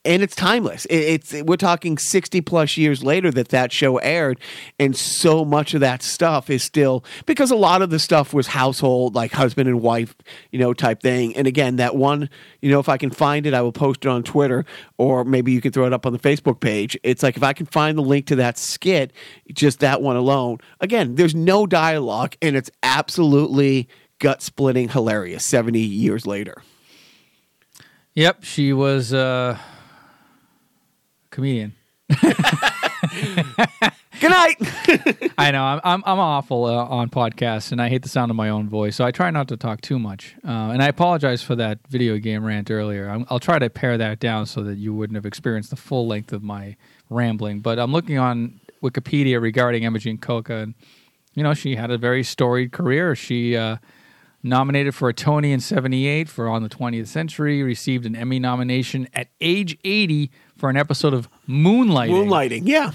[0.07, 0.85] And it's timeless.
[0.87, 4.39] It- It's we're talking sixty plus years later that that show aired,
[4.79, 8.49] and so much of that stuff is still because a lot of the stuff was
[8.49, 10.15] household, like husband and wife,
[10.51, 11.35] you know, type thing.
[11.37, 12.29] And again, that one,
[12.61, 14.67] you know, if I can find it, I will post it on Twitter,
[14.99, 16.99] or maybe you can throw it up on the Facebook page.
[17.03, 19.11] It's like if I can find the link to that skit,
[19.55, 20.59] just that one alone.
[20.81, 23.89] Again, there's no dialogue, and it's absolutely
[24.19, 25.47] gut splitting hilarious.
[25.47, 26.63] Seventy years later.
[28.15, 28.45] Yep.
[28.45, 29.59] She was uh,
[31.35, 31.75] comedian.
[34.21, 34.57] Good night.
[35.37, 38.37] I know I'm I'm, I'm awful uh, on podcasts, and I hate the sound of
[38.37, 40.37] my own voice, so I try not to talk too much.
[40.45, 43.09] Uh, and I apologize for that video game rant earlier.
[43.09, 46.07] I'm, I'll try to pare that down so that you wouldn't have experienced the full
[46.07, 46.77] length of my
[47.11, 47.61] rambling.
[47.61, 50.75] But I'm looking on Wikipedia regarding Imogene Coca, and
[51.35, 53.17] you know she had a very storied career.
[53.17, 53.79] She uh,
[54.45, 59.09] nominated for a Tony in '78 for On the 20th Century, received an Emmy nomination
[59.13, 60.31] at age 80
[60.65, 62.09] for an episode of Moonlighting.
[62.09, 62.93] Moonlighting, yeah.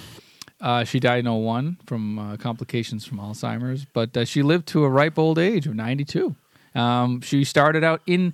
[0.59, 4.85] Uh, she died in 01 from uh, complications from Alzheimer's, but uh, she lived to
[4.85, 6.35] a ripe old age of 92.
[6.73, 8.33] Um, she started out in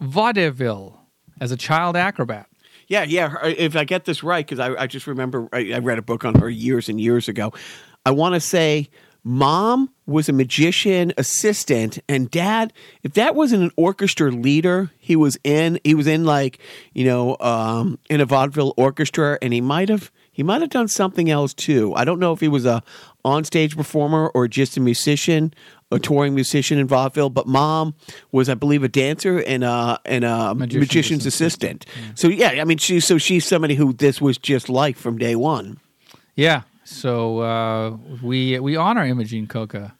[0.00, 0.98] vaudeville
[1.40, 2.48] as a child acrobat.
[2.88, 3.28] Yeah, yeah.
[3.28, 6.02] her- If I get this right, because I, I just remember I, I read a
[6.02, 7.52] book on her years and years ago.
[8.04, 8.88] I want to say
[9.24, 12.72] mom was a magician assistant, and dad,
[13.02, 15.80] if that wasn't an orchestra leader, he was in.
[15.82, 16.58] He was in like
[16.92, 20.88] you know um, in a vaudeville orchestra, and he might have he might have done
[20.88, 21.94] something else too.
[21.94, 22.82] I don't know if he was a
[23.24, 25.54] onstage performer or just a musician.
[25.90, 27.94] A touring musician in vaudeville, but mom
[28.32, 31.86] was, I believe, a dancer and a and a Magician's magician's assistant.
[32.16, 35.36] So yeah, I mean, she so she's somebody who this was just like from day
[35.36, 35.78] one.
[36.34, 39.94] Yeah, so uh, we we honor Imogene Coca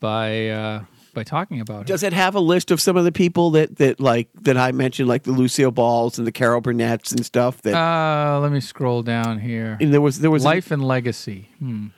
[0.00, 0.84] by uh,
[1.14, 1.84] by talking about her.
[1.84, 4.72] Does it have a list of some of the people that that like that I
[4.72, 7.62] mentioned, like the Lucille Balls and the Carol Burnett's and stuff?
[7.62, 9.76] That Uh, let me scroll down here.
[9.80, 11.48] and there was there was Life and legacy.
[11.58, 11.88] Hmm.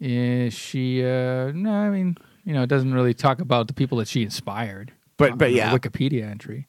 [0.00, 1.02] Is she?
[1.02, 4.22] Uh, no, I mean, You know, it doesn't really talk about the people that she
[4.22, 4.92] inspired.
[5.16, 5.72] But- but yeah.
[5.72, 6.66] Wikipedia entry.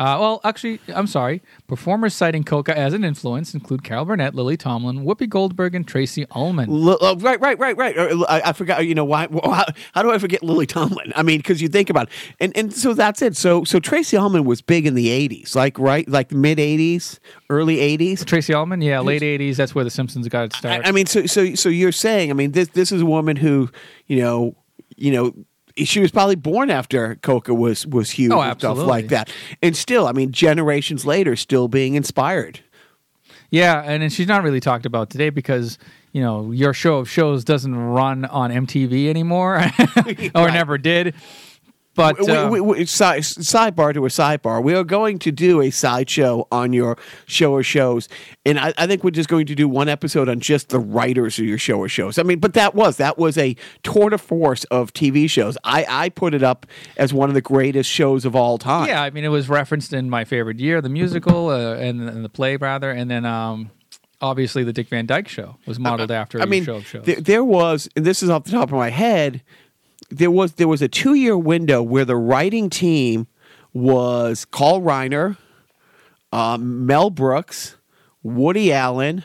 [0.00, 1.42] Uh, well, actually, I'm sorry.
[1.68, 6.24] Performers citing Coca as an influence include Carol Burnett, Lily Tomlin, Whoopi Goldberg, and Tracey
[6.30, 6.70] Ullman.
[6.70, 7.98] L- uh, right, right, right, right.
[7.98, 8.86] Uh, I, I forgot.
[8.86, 9.28] You know why?
[9.44, 11.12] How, how do I forget Lily Tomlin?
[11.14, 13.36] I mean, because you think about it, and and so that's it.
[13.36, 17.18] So so Tracey Ullman was big in the '80s, like right, like mid '80s,
[17.50, 18.24] early '80s.
[18.24, 19.56] Tracey Ullman, yeah, late '80s.
[19.56, 20.86] That's where The Simpsons got its start.
[20.86, 23.36] I, I mean, so so so you're saying, I mean, this this is a woman
[23.36, 23.68] who,
[24.06, 24.56] you know,
[24.96, 25.34] you know.
[25.84, 29.30] She was probably born after Coca was was huge Oh, and stuff like that,
[29.62, 32.60] and still, I mean, generations later, still being inspired.
[33.50, 35.78] Yeah, and then she's not really talked about today because
[36.12, 39.56] you know your show of shows doesn't run on MTV anymore,
[40.34, 40.52] or Right.
[40.54, 41.14] never did.
[42.00, 44.62] But we, uh, we, we, side, sidebar to a sidebar.
[44.62, 46.96] We are going to do a sideshow on your
[47.26, 48.08] show or shows,
[48.46, 51.38] and I, I think we're just going to do one episode on just the writers
[51.38, 52.18] of your show or shows.
[52.18, 55.58] I mean, but that was that was a tour de force of TV shows.
[55.62, 56.64] I, I put it up
[56.96, 58.88] as one of the greatest shows of all time.
[58.88, 62.24] yeah, I mean it was referenced in my favorite year, the musical, uh, and, and
[62.24, 63.70] the play rather, and then um,
[64.20, 67.04] obviously the Dick Van Dyke Show was modeled after I mean, show of shows.
[67.04, 69.42] there, there was, and this is off the top of my head,
[70.10, 73.26] there was there was a two year window where the writing team
[73.72, 75.36] was Carl Reiner,
[76.32, 77.76] um, Mel Brooks,
[78.22, 79.24] Woody Allen.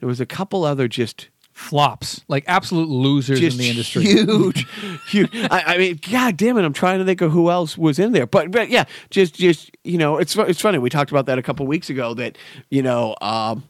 [0.00, 4.02] There was a couple other just Flops, like absolute losers just in the industry.
[4.04, 4.66] huge,
[5.08, 5.30] huge.
[5.34, 6.66] I, I mean, god damn it!
[6.66, 9.70] I'm trying to think of who else was in there, but but yeah, just just
[9.82, 10.76] you know, it's it's funny.
[10.76, 12.12] We talked about that a couple weeks ago.
[12.12, 12.36] That
[12.68, 13.16] you know.
[13.22, 13.64] Um,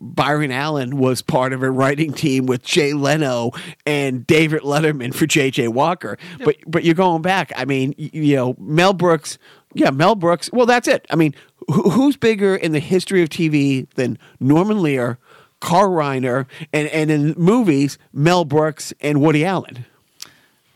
[0.00, 3.52] Byron Allen was part of a writing team with Jay Leno
[3.86, 5.68] and David Letterman for J.J.
[5.68, 6.18] Walker.
[6.44, 7.52] But but you're going back.
[7.56, 9.38] I mean, you know, Mel Brooks.
[9.74, 10.50] Yeah, Mel Brooks.
[10.52, 11.06] Well, that's it.
[11.10, 11.34] I mean,
[11.68, 15.18] who, who's bigger in the history of TV than Norman Lear,
[15.60, 19.84] Carl Reiner, and and in movies, Mel Brooks and Woody Allen?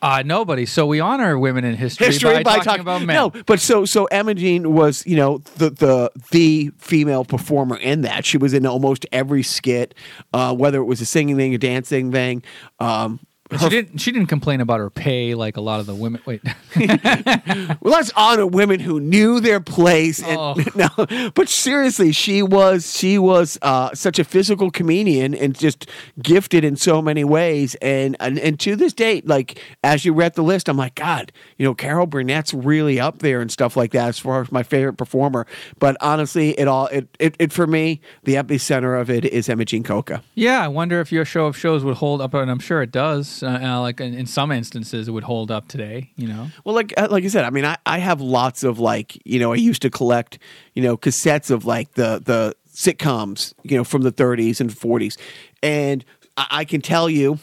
[0.02, 0.66] Uh, nobody.
[0.66, 3.14] So we honor women in history, history by, by, talking about men.
[3.14, 8.26] No, but so so Imogene was you know the the the female performer in that.
[8.26, 9.94] She was in almost every skit,
[10.32, 12.42] uh, whether it was a singing thing, a dancing thing.
[12.80, 13.20] Um,
[13.52, 13.98] But she didn't.
[13.98, 16.20] She didn't complain about her pay like a lot of the women.
[16.26, 16.42] Wait,
[16.76, 20.22] well, let's honor women who knew their place.
[20.22, 20.54] And, Oh.
[20.74, 25.88] no, but seriously, she was she was uh, such a physical comedian and just
[26.22, 27.74] gifted in so many ways.
[27.76, 31.32] And, and and to this date, like as you read the list, I'm like, God,
[31.58, 34.62] you know, Carol Burnett's really up there and stuff like that as far as my
[34.62, 35.46] favorite performer.
[35.78, 39.82] But honestly, it all it it, it for me, the epicenter of it is Imogene
[39.82, 40.22] Coca.
[40.34, 40.62] yeah.
[40.62, 43.41] I wonder if your show of shows would hold up, and I'm sure it does.
[43.42, 46.10] Uh, uh, like in, in some instances, it would hold up today.
[46.16, 46.48] You know.
[46.64, 49.38] Well, like uh, like I said, I mean, I, I have lots of like you
[49.38, 50.38] know I used to collect
[50.74, 55.18] you know cassettes of like the the sitcoms you know from the 30s and 40s,
[55.62, 56.04] and
[56.36, 57.38] I, I can tell you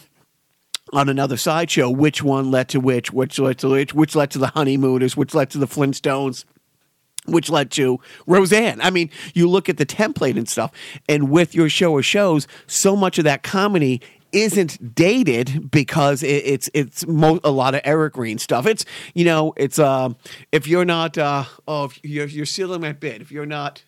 [0.92, 4.40] on another sideshow which one led to which, which led to which, which led to
[4.40, 6.46] the Honeymooners, which led to the Flintstones.
[7.26, 8.82] Which led to Roseanne.
[8.82, 10.72] I mean, you look at the template and stuff,
[11.08, 14.02] and with your show or shows, so much of that comedy
[14.32, 18.66] isn't dated because it, it's it's mo- a lot of Eric Green stuff.
[18.66, 20.16] It's you know it's um
[20.52, 23.84] if you're not uh oh if you're you're stealing my bit if you're not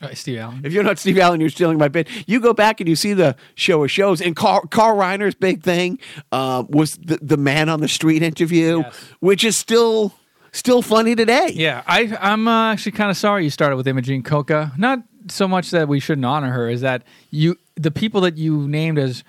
[0.00, 0.60] Uh, Steve Allen.
[0.64, 3.14] if you're not Steve Allen you're stealing my bit you go back and you see
[3.14, 5.98] the show of shows and Carl, Carl Reiner's big thing
[6.30, 8.94] uh, was the the man on the street interview Yes.
[9.20, 10.14] which is still
[10.52, 11.50] still funny today.
[11.54, 14.72] Yeah, I, I'm uh, actually kind of sorry you started with Imogene Coca.
[14.78, 18.66] Not so much that we shouldn't honor her, is that you the people that you
[18.66, 19.24] named as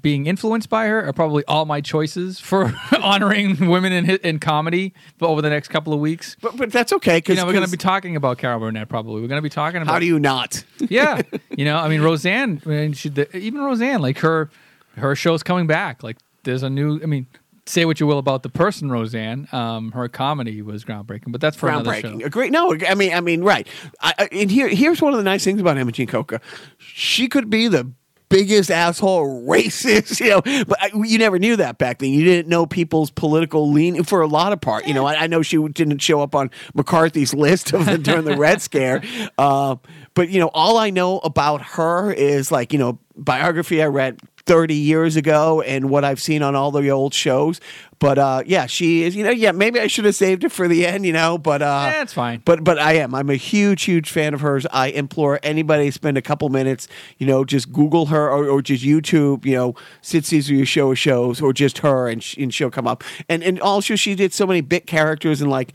[0.00, 4.94] being influenced by her are probably all my choices for honoring women in in comedy.
[5.18, 7.52] But over the next couple of weeks, But but that's okay you because know, we're
[7.52, 8.88] going to be talking about Carol Burnett.
[8.88, 10.64] Probably we're going to be talking about how do you not?
[10.78, 11.20] yeah,
[11.56, 14.50] you know, I mean, Roseanne, I mean, she, the, even Roseanne, like her,
[14.96, 16.02] her show's coming back.
[16.02, 17.00] Like, there's a new.
[17.02, 17.26] I mean,
[17.66, 21.56] say what you will about the person Roseanne, um, her comedy was groundbreaking, but that's
[21.56, 22.08] for another show.
[22.08, 22.24] groundbreaking.
[22.24, 23.66] A great no, I mean, I mean, right.
[24.00, 26.40] I, I, and here, here's one of the nice things about Imogene Coca.
[26.78, 27.92] She could be the
[28.32, 32.10] biggest asshole racist, you know, but I, you never knew that back then.
[32.10, 34.86] You didn't know people's political lean for a lot of part.
[34.86, 38.24] You know, I, I know she didn't show up on McCarthy's list of the, during
[38.24, 39.02] the Red Scare,
[39.38, 39.76] uh,
[40.14, 44.18] but you know, all I know about her is like you know biography I read
[44.46, 47.60] 30 years ago and what I've seen on all the old shows.
[48.02, 50.66] But uh, yeah, she is, you know, yeah, maybe I should have saved it for
[50.66, 52.42] the end, you know, but uh, it's fine.
[52.44, 53.14] But but I am.
[53.14, 54.66] I'm a huge, huge fan of hers.
[54.72, 56.88] I implore anybody to spend a couple minutes,
[57.18, 60.94] you know, just Google her or, or just YouTube, you know, Sid Caesar your show
[60.94, 63.04] shows or just her and, sh- and she'll come up.
[63.28, 65.72] And and also she did so many bit characters and like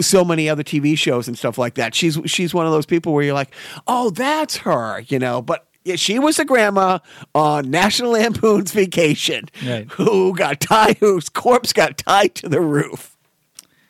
[0.00, 1.94] so many other TV shows and stuff like that.
[1.94, 3.54] She's she's one of those people where you're like,
[3.86, 5.40] oh, that's her, you know.
[5.40, 7.00] But Yeah, she was the grandma
[7.34, 9.86] on National Lampoon's Vacation, Right.
[9.92, 13.16] who got tied, whose corpse got tied to the roof.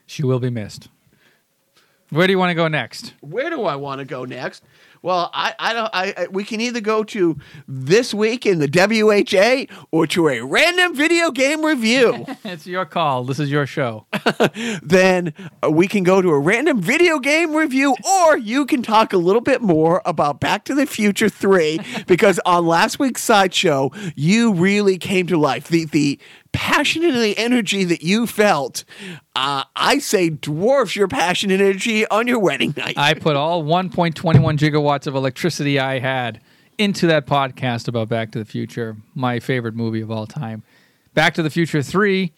[0.07, 0.88] She will be missed.
[2.11, 3.14] Where do you want to go next?
[3.20, 4.62] Where do I want to go next?
[5.05, 5.90] Well, I, I don't.
[5.92, 7.36] I, I we can either go to
[7.68, 12.24] this week in the WHA or to a random video game review.
[12.44, 13.24] It's your call.
[13.24, 14.07] This is your show.
[14.82, 19.12] then uh, we can go to a random video game review, or you can talk
[19.12, 23.90] a little bit more about Back to the Future 3, because on last week's sideshow,
[24.14, 25.68] you really came to life.
[25.68, 26.18] The, the
[26.55, 28.84] passion and the energy that you felt,
[29.36, 32.94] uh, I say dwarfs your passion and energy on your wedding night.
[32.96, 34.14] I put all 1.21
[34.57, 36.40] gigawatts of electricity I had
[36.78, 40.62] into that podcast about Back to the Future, my favorite movie of all time.
[41.12, 42.32] Back to the Future 3,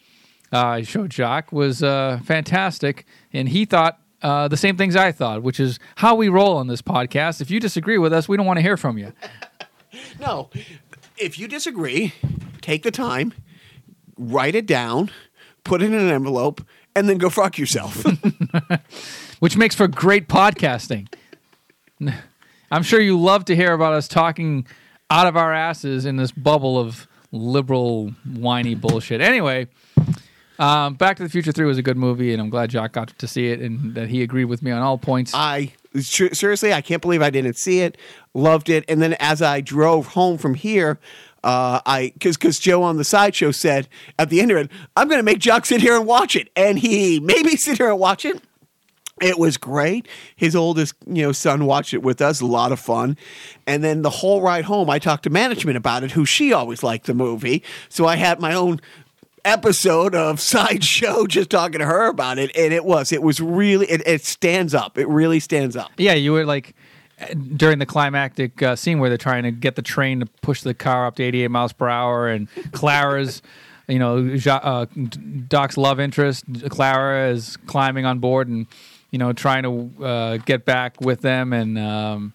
[0.52, 3.06] uh, I showed Jacques, was uh, fantastic.
[3.32, 6.66] And he thought uh, the same things I thought, which is how we roll on
[6.66, 7.40] this podcast.
[7.40, 9.12] If you disagree with us, we don't want to hear from you.
[10.20, 10.50] No,
[11.16, 12.12] if you disagree,
[12.60, 13.32] take the time,
[14.18, 15.10] write it down,
[15.64, 16.64] put it in an envelope,
[16.94, 18.04] and then go fuck yourself.
[19.38, 21.12] which makes for great podcasting.
[22.70, 24.66] I'm sure you love to hear about us talking
[25.10, 29.20] out of our asses in this bubble of liberal, whiny bullshit.
[29.20, 29.68] Anyway,
[30.58, 33.16] um, Back to the Future 3 was a good movie, and I'm glad Jock got
[33.18, 35.32] to see it and that he agreed with me on all points.
[35.34, 37.96] I seriously, I can't believe I didn't see it.
[38.34, 40.98] Loved it, and then as I drove home from here.
[41.46, 43.86] Uh, I because because Joe on the sideshow said
[44.18, 46.50] at the end of it, I'm going to make Jock sit here and watch it,
[46.56, 48.42] and he maybe sit here and watch it.
[49.22, 50.08] It was great.
[50.34, 52.40] His oldest, you know, son watched it with us.
[52.40, 53.16] A lot of fun.
[53.64, 56.82] And then the whole ride home, I talked to management about it, who she always
[56.82, 57.62] liked the movie.
[57.88, 58.80] So I had my own
[59.44, 63.86] episode of sideshow just talking to her about it, and it was it was really
[63.86, 64.98] it, it stands up.
[64.98, 65.92] It really stands up.
[65.96, 66.74] yeah, you were like
[67.56, 70.74] during the climactic uh, scene where they're trying to get the train to push the
[70.74, 73.42] car up to 88 miles per hour, and Clara's.
[73.88, 74.86] You know, uh,
[75.46, 78.66] Doc's love interest, Clara, is climbing on board and,
[79.12, 81.52] you know, trying to uh, get back with them.
[81.52, 82.34] And um,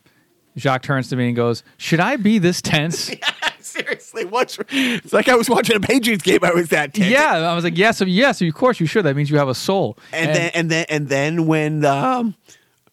[0.57, 3.11] Jacques turns to me and goes, Should I be this tense?
[3.59, 6.39] Seriously, what's it's like I was watching a Patriots game.
[6.41, 7.09] I was that tense.
[7.09, 7.33] yeah.
[7.33, 9.03] I was like, Yes, yes, of course you should.
[9.03, 9.97] That means you have a soul.
[10.13, 12.33] and, then and then and then when um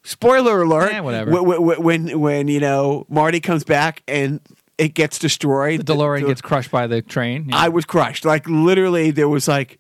[0.09, 1.43] spoiler alert Eh, whatever.
[1.43, 4.41] when, when when you know Marty comes back and
[4.79, 7.47] it gets destroyed the DeLorean the- gets crushed by the train.
[7.49, 7.57] Yeah.
[7.57, 9.79] I was crushed like literally there was like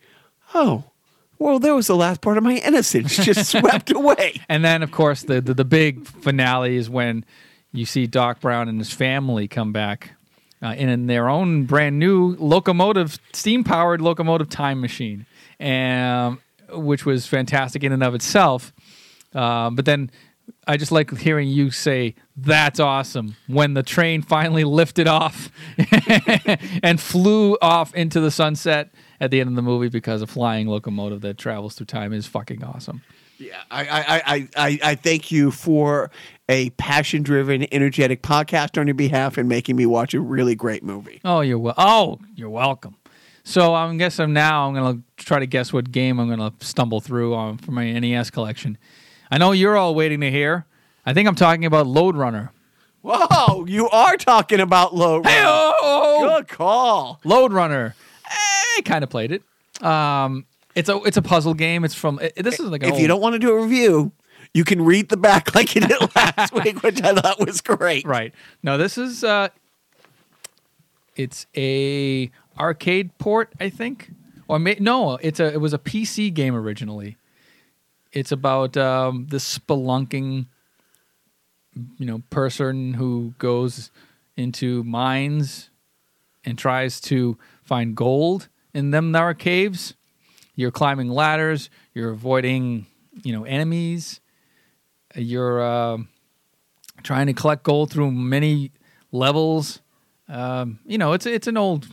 [0.54, 0.84] oh
[1.38, 4.90] well there was the last part of my innocence just swept away And then, of
[4.90, 7.24] course, the, the the big finale is when
[7.72, 10.12] you see Doc Brown and his family come back
[10.62, 15.26] uh, in, in their own brand new locomotive, steam powered locomotive time machine,
[15.60, 16.38] and
[16.70, 18.72] which was fantastic in and of itself.
[19.34, 20.10] Um, but then.
[20.66, 25.50] I just like hearing you say that's awesome when the train finally lifted off
[26.82, 30.66] and flew off into the sunset at the end of the movie because a flying
[30.66, 33.02] locomotive that travels through time is fucking awesome.
[33.38, 36.10] yeah I I, I I I thank you for
[36.48, 40.82] a passion driven energetic podcast on your behalf and making me watch a really great
[40.82, 42.96] movie Oh, you're wel- oh, you're welcome.
[43.44, 47.34] So I'm guessing now I'm gonna try to guess what game I'm gonna stumble through
[47.34, 48.78] on for my NES collection.
[49.30, 50.66] I know you're all waiting to hear.
[51.04, 52.52] I think I'm talking about Lode Runner.
[53.02, 56.18] whoa you are talking about low Hey-oh!
[56.28, 57.94] good call Lode Runner.
[58.26, 59.42] I kind of played it.
[59.84, 61.84] Um, it's a it's a puzzle game.
[61.84, 64.12] It's from it, this is like if you don't want to do a review,
[64.54, 68.06] you can read the back like you did last week, which I thought was great.
[68.06, 68.34] Right.
[68.62, 69.48] No, this is uh
[71.16, 74.12] it's a arcade port, I think.
[74.46, 77.16] Or may, no, it's a it was a PC game originally.
[78.12, 80.46] It's about um this spelunking
[81.98, 83.90] you know person who goes
[84.36, 85.70] into mines
[86.44, 89.94] and tries to find gold in them there are caves.
[90.54, 92.86] You're climbing ladders, you're avoiding,
[93.22, 94.20] you know, enemies.
[95.14, 95.98] You're uh,
[97.02, 98.72] trying to collect gold through many
[99.12, 99.80] levels.
[100.28, 101.88] Um, you know, it's it's an old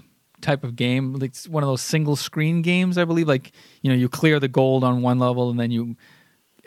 [0.46, 1.18] type of game.
[1.22, 3.28] It's one of those single screen games, I believe.
[3.28, 5.98] Like you know, you clear the gold on one level and then you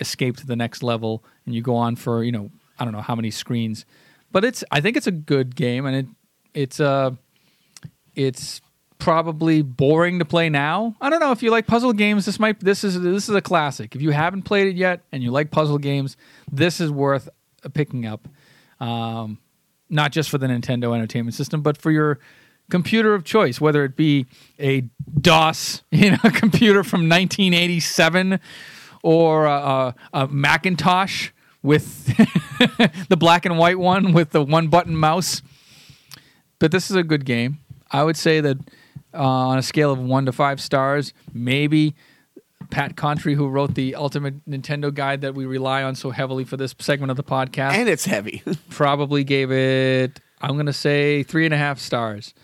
[0.01, 3.01] escape to the next level and you go on for you know I don't know
[3.01, 3.87] how many screens.
[4.31, 6.07] But it's I think it's a good game and it
[6.55, 7.13] it's uh
[8.15, 8.61] it's
[8.99, 10.97] probably boring to play now.
[11.01, 12.27] I don't know if you like puzzle games.
[12.27, 13.95] This might this is this is a classic.
[13.95, 16.17] If you haven't played it yet and you like puzzle games,
[16.51, 17.29] this is worth
[17.75, 18.29] picking up.
[18.81, 19.39] Um,
[19.91, 22.19] not just for the Nintendo Entertainment System, but for your
[22.71, 24.27] computer of choice, whether it be
[24.59, 24.83] a
[25.21, 28.41] DOS, you know, computer from 1987,
[29.03, 31.31] or a, a, Macintosh
[31.63, 32.07] with
[33.09, 35.43] the black and white one with the one button mouse.
[36.59, 37.59] but this is a good game.
[37.91, 38.59] I would say that
[39.15, 41.95] uh, on a scale of one to five stars, maybe
[42.71, 46.57] Pat Contri, who wrote the Ultimate Nintendo Guide that we rely on so heavily for
[46.57, 48.43] this segment of the podcast, And it's heavy.
[48.71, 50.21] probably gave it.
[50.41, 52.35] I'm going to say three and a half stars.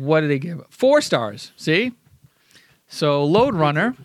[0.00, 0.62] What did they give?
[0.70, 1.52] Four stars.
[1.56, 1.92] See,
[2.88, 3.96] so Lode Runner.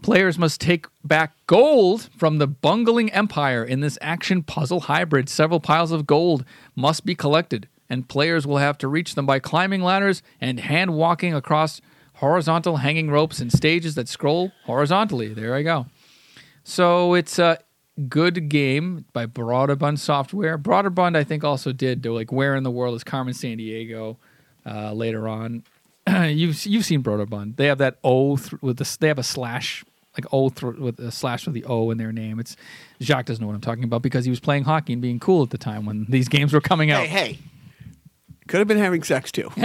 [0.00, 5.28] Players must take back gold from the bungling empire in this action puzzle hybrid.
[5.28, 6.44] Several piles of gold
[6.76, 10.94] must be collected, and players will have to reach them by climbing ladders and hand
[10.94, 11.80] walking across
[12.14, 15.34] horizontal hanging ropes and stages that scroll horizontally.
[15.34, 15.86] There I go.
[16.62, 17.58] So it's a
[18.08, 20.56] good game by Broderbund Software.
[20.56, 24.16] Broderbund, I think, also did like Where in the World is Carmen Sandiego
[24.68, 25.62] uh, later on.
[26.26, 27.56] you've you've seen Broderbund.
[27.56, 29.84] They have that O th- with the they have a slash
[30.16, 32.38] like O th- with a slash with the O in their name.
[32.40, 32.56] It's
[33.00, 35.42] Jacques doesn't know what I'm talking about because he was playing hockey and being cool
[35.42, 37.06] at the time when these games were coming out.
[37.06, 37.38] hey, hey.
[38.48, 39.50] Could have been having sex too.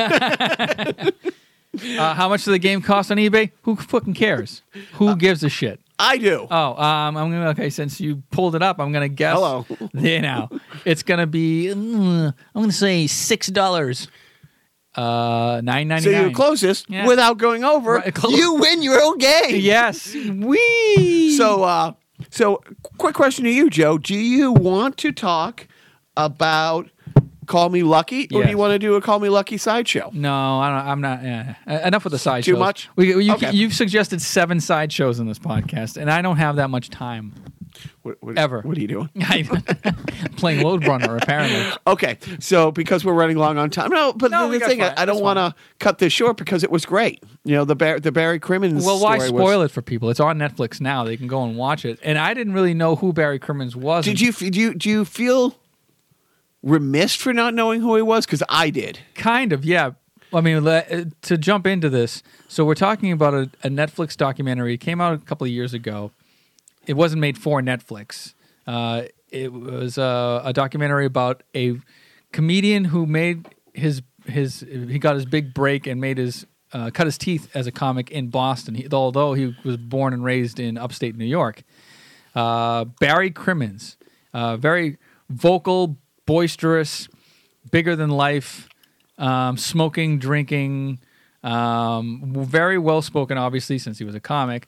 [1.97, 3.49] Uh, how much did the game cost on eBay?
[3.63, 4.61] Who fucking cares?
[4.93, 5.79] Who gives a shit?
[5.97, 6.47] I do.
[6.51, 7.71] Oh, um, I'm gonna okay.
[7.71, 9.33] Since you pulled it up, I'm gonna guess.
[9.33, 9.65] Hello.
[9.93, 10.49] You know,
[10.85, 11.71] it's gonna be.
[11.73, 14.07] mm, I'm gonna say six dollars.
[14.95, 17.07] Uh, nine ninety so you're closest Yeah.
[17.07, 17.93] without going over.
[17.95, 18.37] Right, close.
[18.37, 19.55] You win your own game.
[19.59, 21.35] Yes, we.
[21.37, 21.93] So, uh,
[22.29, 22.61] so
[22.97, 23.97] quick question to you, Joe.
[23.97, 25.67] Do you want to talk
[26.15, 26.89] about
[27.47, 30.11] Call Me Lucky, or do you want to do a Call Me Lucky sideshow?
[30.13, 30.87] no, I don't.
[30.87, 31.23] I'm not.
[31.23, 31.87] Yeah.
[31.87, 32.87] Enough with the side Too much?
[32.95, 33.51] We, you, Okay.
[33.51, 37.33] You've suggested seven sideshows in this podcast, and I don't have that much time.
[38.03, 38.61] What, what- Ever.
[38.61, 39.09] What are you doing?
[40.37, 41.63] Playing Lode Runner, apparently.
[41.87, 44.13] Okay, so because we're running long on time, no.
[44.13, 44.93] But No, the we thing, I.
[45.01, 47.23] I don't want to cut this short because it was great.
[47.43, 48.85] You know, the Bar- the Barry Crimmins.
[48.85, 50.09] Well, why story spoil was, it for people?
[50.09, 51.03] It's on Netflix now.
[51.03, 51.99] They can go and watch it.
[52.03, 54.05] And I didn't really know who Barry Crimmins was.
[54.05, 55.55] Did you do you do you feel
[56.61, 58.25] remiss for not knowing who he was?
[58.25, 58.99] Because I did.
[59.15, 59.91] Kind of, yeah.
[60.33, 64.17] I mean, le- uh, to jump into this, so we're talking about a, a Netflix
[64.17, 64.73] documentary.
[64.73, 66.11] It came out a couple of years ago.
[66.85, 68.33] It wasn't made for Netflix.
[68.67, 71.79] Uh, it was uh, a documentary about a
[72.31, 77.07] comedian who made his his he got his big break and made his uh, cut
[77.07, 78.75] his teeth as a comic in Boston.
[78.75, 81.63] He, although he was born and raised in upstate New York.
[82.35, 83.97] Uh, Barry Crimmins,
[84.33, 84.97] uh, very
[85.29, 87.07] vocal, boisterous,
[87.69, 88.67] bigger than life,
[89.19, 90.99] um, smoking, drinking,
[91.43, 94.67] um, very well spoken, obviously, since he was a comic,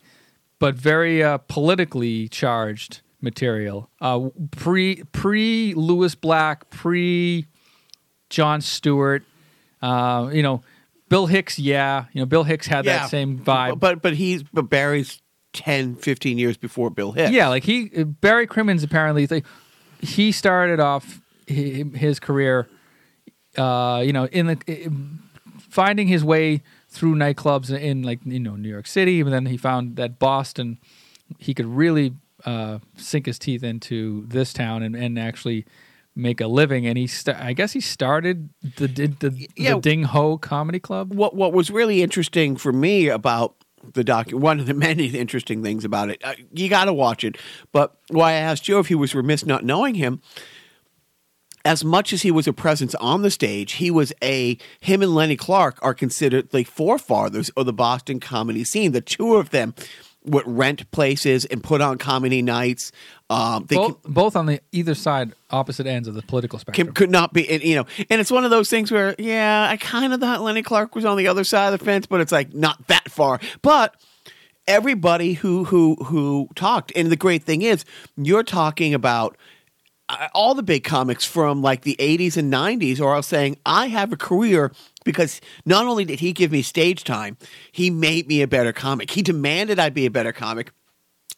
[0.66, 3.88] but very uh, politically charged material.
[4.02, 7.46] Uh, pre pre Lewis Black, pre
[8.32, 9.22] Jon Stewart,
[9.84, 10.64] uh, you know.
[11.08, 13.80] Bill Hicks, yeah, you know Bill Hicks had that same vibe.
[13.80, 15.22] But but he's but Barry's
[15.54, 17.30] 10, 15 years before Bill Hicks.
[17.30, 19.44] Yeah, like he Barry Crimmins apparently
[20.02, 22.68] he started off his career,
[23.56, 25.20] uh, you know, in the in-
[25.60, 26.64] finding his way
[26.96, 30.80] through nightclubs in like you know New York City, but then he found that Boston,
[31.38, 32.14] he could really
[32.46, 35.66] uh, sink his teeth into this town and, and actually
[36.16, 36.88] make a living.
[36.88, 39.76] And he, sta- I guess, he started the the, the, Yeah.
[39.76, 41.14] the Ding Ho Comedy Club.
[41.14, 43.56] what what was really interesting for me about
[43.94, 47.24] the doc one of the many interesting things about it uh, you got to watch
[47.24, 47.38] it
[47.72, 50.20] but why i asked joe if he was remiss not knowing him
[51.66, 55.14] as much as he was a presence on the stage he was a him and
[55.14, 59.74] lenny clarke are considered the forefathers of the boston comedy scene the two of them
[60.24, 62.92] would rent places and put on comedy nights
[63.30, 66.88] um, they Both, both on the either side, opposite ends of the political spectrum.
[66.88, 69.68] can, could not be, and, you know, and it's one of those things where, yeah,
[69.68, 72.22] I kind of thought Lenny Clarke was on the other side of the fence, but
[72.22, 73.40] it's like not that far.
[73.64, 73.96] But
[74.68, 77.84] everybody who who who talked, and the great thing is,
[78.16, 79.38] you're talking about
[80.34, 84.14] all the big comics from like the 80s and 90s are all saying, I have
[84.14, 84.72] a career
[85.04, 87.38] because not only did he give me stage time,
[87.72, 89.12] he made me a better comic.
[89.12, 90.72] He demanded I be a better comic.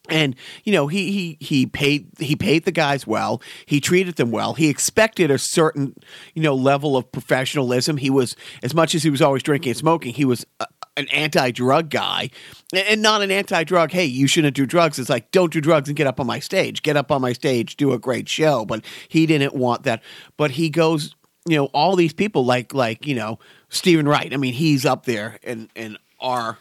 [0.10, 3.42] And you know he he he paid he paid the guys well.
[3.66, 4.54] He treated them well.
[4.54, 5.96] He expected a certain
[6.34, 7.98] you know level of professionalism.
[7.98, 8.34] He was
[8.64, 10.66] as much as he was always drinking and smoking he was uh,
[10.98, 12.30] an anti-drug guy
[12.74, 15.96] and not an anti-drug hey you shouldn't do drugs it's like don't do drugs and
[15.96, 18.84] get up on my stage get up on my stage do a great show but
[19.08, 20.02] he didn't want that
[20.36, 21.16] but he goes
[21.48, 25.06] you know all these people like like you know Stephen Wright I mean he's up
[25.06, 26.58] there and and are.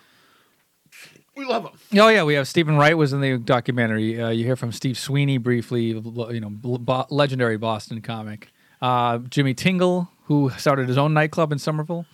[1.37, 4.21] we love him Oh yeah, we have Stephen Wright was in the documentary.
[4.21, 8.49] Uh, you hear from Steve Sweeney briefly, you know, bo- legendary Boston comic.
[8.83, 12.05] Uh, Jimmy Tingle, who started his own nightclub in Somerville,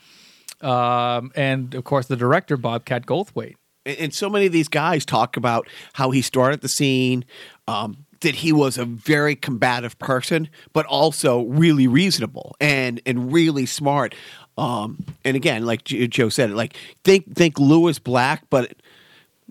[0.63, 3.57] um, and of course the director Bobcat Goldthwait.
[3.85, 7.25] and, so many of these guys talk about how he started the scene.
[7.69, 13.67] Um, that he was a very combative person, but also really reasonable and and really
[13.67, 14.15] smart.
[14.59, 18.75] Um, and again, like Joe said, like think think Lewis Black, but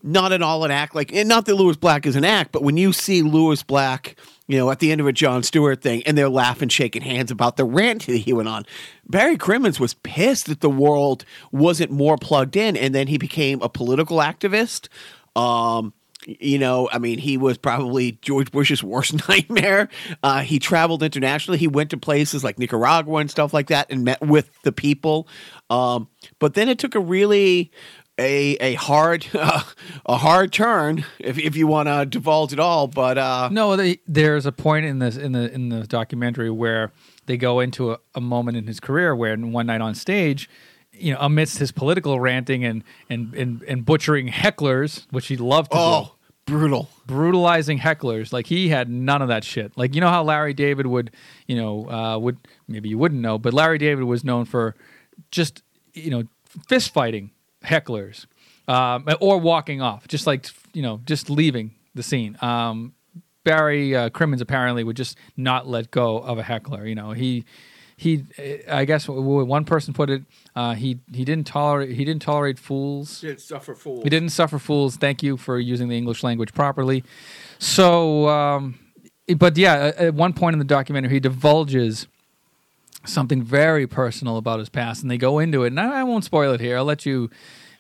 [0.04, 0.96] not at all an act.
[0.96, 4.16] Like, and not that Lewis Black is an act, but when you see Lewis Black,
[4.48, 7.32] you know, at the end of a Jon Stewart thing, and they're laughing, shaking hands
[7.32, 8.66] about the rant that he went on,
[9.08, 13.62] Barry Crimmins was pissed that the world wasn't more plugged in, and then he became
[13.62, 14.88] a political activist.
[15.36, 15.94] Um,
[16.26, 19.90] you know, I mean, he was probably George Bush's worst nightmare.
[20.22, 21.58] Uh, he traveled internationally.
[21.58, 25.28] He went to places like Nicaragua and stuff like that and met with the people.
[25.70, 26.08] Um,
[26.40, 27.72] but then it took a really
[28.22, 29.64] a a hard uh,
[30.06, 32.88] a hard turn if if you want to divulge it all.
[32.88, 36.92] But uh, no, they, there's a point in this in the in the documentary where
[37.26, 40.50] they go into a, a moment in his career where one night on stage
[40.94, 45.72] you know, amidst his political ranting and and and, and butchering hecklers, which he loved
[45.72, 46.54] to oh, do.
[46.54, 46.90] brutal.
[47.08, 49.72] Brutalizing hecklers, like he had none of that shit.
[49.76, 51.12] Like you know how Larry David would,
[51.48, 52.38] you know, uh, would
[52.68, 54.76] maybe you wouldn't know, but Larry David was known for
[55.32, 56.24] just you know
[56.68, 57.32] fist fighting
[57.64, 58.26] hecklers
[58.68, 62.38] um, or walking off, just like you know, just leaving the scene.
[62.42, 62.94] Um,
[63.44, 66.86] Barry uh, Crimmins apparently would just not let go of a heckler.
[66.86, 67.46] You know, he
[67.98, 68.26] he
[68.70, 70.24] I guess one person put it
[70.56, 73.22] uh, he he didn't tolerate he didn't tolerate fools.
[73.22, 74.04] He didn't suffer fools.
[74.04, 74.96] He didn't suffer fools.
[74.98, 77.04] Thank you for using the English language properly.
[77.60, 78.80] So, um,
[79.38, 82.08] but yeah, at one point in the documentary, he divulges
[83.06, 85.68] something very personal about his past, and they go into it.
[85.68, 86.78] And I, I won't spoil it here.
[86.78, 87.30] I'll let you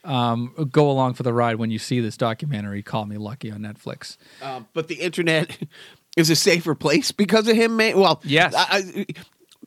[0.03, 2.81] um, go along for the ride when you see this documentary.
[2.83, 4.17] Call Me Lucky on Netflix.
[4.41, 5.57] Uh, but the internet
[6.17, 7.77] is a safer place because of him.
[7.77, 7.97] Man.
[7.97, 8.53] Well, yes.
[8.55, 9.05] I, I,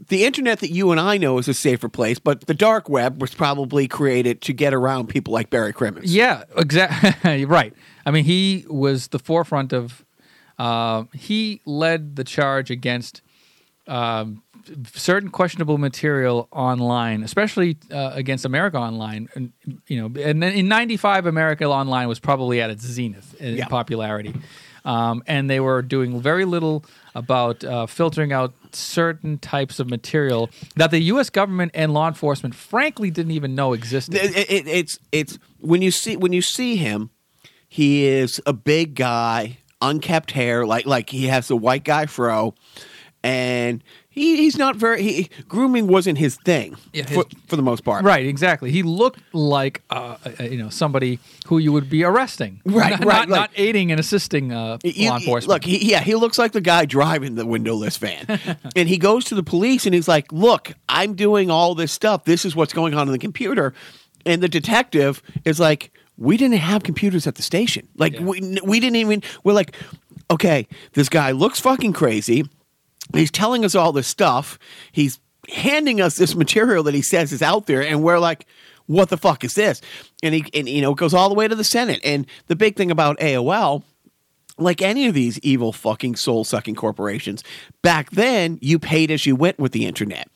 [0.09, 3.21] the internet that you and I know is a safer place, but the dark web
[3.21, 6.15] was probably created to get around people like Barry Crimmins.
[6.15, 7.45] Yeah, exactly.
[7.47, 7.73] right.
[8.05, 10.05] I mean, he was the forefront of.
[10.57, 13.23] Uh, he led the charge against
[13.89, 14.44] um,
[14.95, 19.29] certain questionable material online, especially uh, against America Online.
[19.35, 19.53] And,
[19.87, 23.67] you know, and then in '95, America Online was probably at its zenith in Yeah.
[23.69, 24.35] popularity,
[24.85, 26.85] um, and they were doing very little
[27.15, 31.31] about uh, filtering out certain types of material that the U.S.
[31.31, 34.17] government and law enforcement, frankly, didn't even know existed.
[34.17, 37.11] It- it- it- it's it's when you see when you see him,
[37.69, 42.55] he is a big guy, unkept hair, like like he has a white guy fro,
[43.23, 43.83] and
[44.15, 47.85] he, he's not very he, grooming wasn't his thing Yeah, for, his- for the most
[47.85, 48.05] part.
[48.05, 48.71] Right, exactly.
[48.71, 53.05] He looked like uh, uh, you know somebody who you would be arresting, Right, not,
[53.05, 55.49] right, not, like- not aiding and assisting uh, You- law enforcement.
[55.49, 58.41] Look, he, yeah, he looks like the guy driving the windowless van.
[58.77, 62.25] and he goes to the police and he's like, Look, I'm doing all this stuff.
[62.25, 63.75] This is what's going on in the computer.
[64.27, 67.89] And the detective is like, We didn't have computers at the station.
[67.97, 68.23] Like, Yeah.
[68.23, 69.75] we, we didn't even, we're like,
[70.31, 72.45] Okay, this guy looks fucking crazy.
[73.15, 74.59] He's telling us all this stuff.
[74.93, 75.19] He's
[75.49, 77.83] handing us this material that he says is out there.
[77.83, 78.47] And we're like,
[78.87, 79.81] what the fuck is this?
[80.23, 82.01] And he, and, you know, it goes all the way to the Senate.
[82.05, 83.83] And the big thing about AOL
[84.59, 87.43] like any of these evil fucking soul sucking corporations,
[87.83, 90.29] back then you paid as you went with the internet.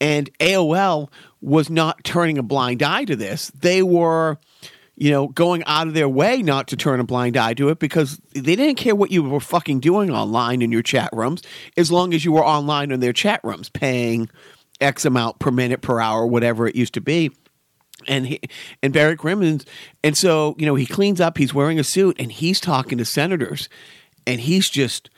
[0.00, 1.10] And AOL
[1.40, 3.50] was not turning a blind eye to this.
[3.50, 4.38] They were,
[4.98, 7.78] you know, going out of their way not to turn a blind eye to it
[7.78, 11.42] because they didn't care what you were fucking doing online in your chat rooms
[11.76, 14.28] as long as you were online in their chat rooms paying
[14.80, 17.30] X amount per minute per hour, whatever it used to be
[18.06, 18.40] and he,
[18.82, 19.64] and Barry Crimmins,
[20.04, 21.38] and so you know he cleans up.
[21.38, 23.68] He's wearing a suit, and he's talking to senators,
[24.26, 25.10] and he's just,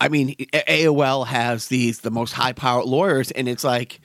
[0.00, 4.00] I mean, AOL has these the most high powered lawyers, and it's like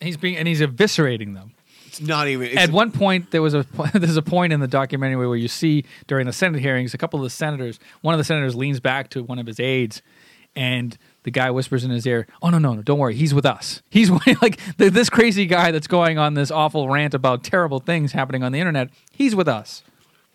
[0.00, 1.52] he's being and he's eviscerating them.
[2.00, 2.48] It's not even.
[2.48, 3.64] It's, At one point, there was a
[3.94, 7.18] there's a point in the documentary where you see during the Senate hearings, a couple
[7.20, 10.02] of the senators, one of the senators leans back to one of his aides,
[10.56, 13.46] and the guy whispers in his ear, "Oh no, no, no, don't worry, he's with
[13.46, 13.82] us.
[13.90, 14.10] He's
[14.42, 18.42] like th- this crazy guy that's going on this awful rant about terrible things happening
[18.42, 18.90] on the internet.
[19.12, 19.82] He's with us."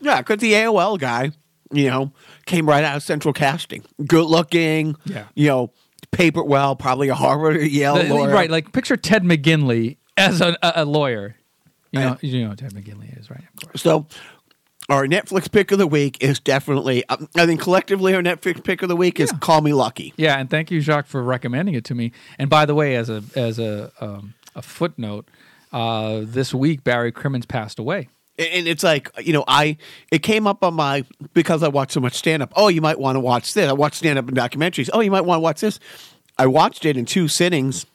[0.01, 1.31] yeah, because the AOL guy,
[1.71, 2.11] you know,
[2.45, 5.23] came right out of Central Casting, good looking, Yeah.
[5.35, 5.71] you know,
[6.11, 10.41] paper well, probably a Harvard or Yale The- lawyer, right, like picture Ted McGinley as
[10.41, 11.35] a, a lawyer.
[11.95, 13.43] You know, you know who Ted McGinley is, right?
[13.55, 13.81] Of course.
[13.81, 14.07] So,
[14.89, 18.81] our Netflix pick of the week is definitely, um, I think collectively, our Netflix pick
[18.81, 20.13] of the week is Call Me Lucky.
[20.17, 22.11] Yeah, and thank you, Jacques, for recommending it to me.
[22.37, 25.27] And by the way, as a as a um, a footnote,
[25.73, 28.09] uh, this week Barry Crimmins passed away.
[28.37, 29.77] And it's like, you know, I,
[30.11, 32.51] it came up on my, because I watch so much stand up.
[32.53, 33.69] Oh, you might want to watch this.
[33.69, 34.89] I watch stand up and documentaries.
[34.91, 35.79] Oh, you might want to watch this.
[36.37, 37.85] I watched it in two sittings.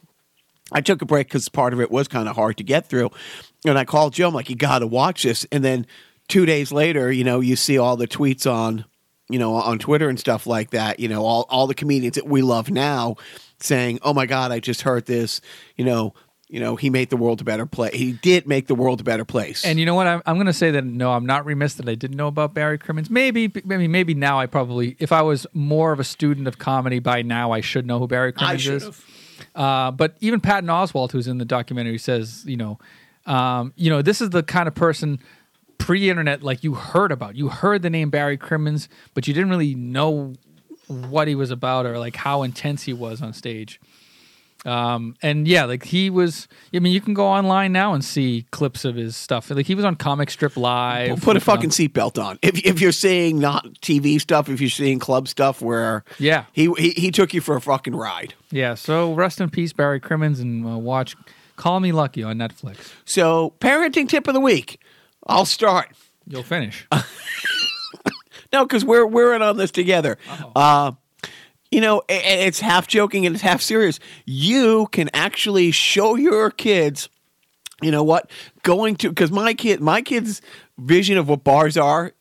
[0.73, 3.11] I took a break because part of it was kind of hard to get through.
[3.65, 4.29] And I called Joe.
[4.29, 5.47] I'm like, you got to watch this.
[5.53, 5.87] And then
[6.29, 8.85] two days later, you know, you see all the tweets on
[9.29, 10.99] you know, on Twitter and stuff like that.
[10.99, 13.15] You know, all all the comedians that we love now
[13.61, 15.41] saying, "Oh my God, I just heard this."
[15.77, 16.15] You know,
[16.49, 17.95] you know, he made the world a better place.
[17.95, 19.65] He did make the world a better place.
[19.65, 20.09] And you know what?
[20.09, 22.55] I'm, I'm going to say that no, I'm not remiss that I didn't know about
[22.55, 23.09] Barry Crimmins.
[23.09, 26.99] Maybe, maybe, maybe now I probably, if I was more of a student of comedy
[26.99, 29.03] by now, I should know who Barry Crimmins is.
[29.55, 32.79] Uh, but even Patton Oswalt, who's in the documentary, says, you know,
[33.31, 35.21] um, you know, this is the kind of person
[35.79, 37.37] pre-internet like you heard about.
[37.37, 40.35] You heard the name Barry Crimmins, but you didn't really know
[40.89, 43.81] what he was about or like how intense he was on stage.
[44.67, 46.47] Um, and yeah, like he was.
[46.75, 49.49] I mean, you can go online now and see clips of his stuff.
[49.51, 51.23] Like he was on Comic Strip Live.
[51.23, 52.39] Put a fucking seatbelt on.
[52.43, 56.45] If if you're seeing not TV stuff, if you're seeing club stuff, where Yeah.
[56.53, 58.35] he he, he took you for a fucking ride.
[58.51, 58.75] Yeah.
[58.75, 61.17] So rest in peace, Barry Crimmins, and uh, watch
[61.61, 62.91] Call Me Lucky on Netflix.
[63.05, 64.81] So, parenting tip of the week.
[65.27, 65.91] I'll start.
[66.27, 66.87] You'll finish.
[68.53, 70.19] No, because we're we're in on this together.
[70.57, 70.91] Uh,
[71.71, 74.01] you know, a- it's half joking and it's half serious.
[74.27, 77.09] You can actually show your kids.
[77.81, 78.29] You know what?
[78.65, 80.43] Going to because my kid, my kid's
[80.79, 82.13] vision of what bars are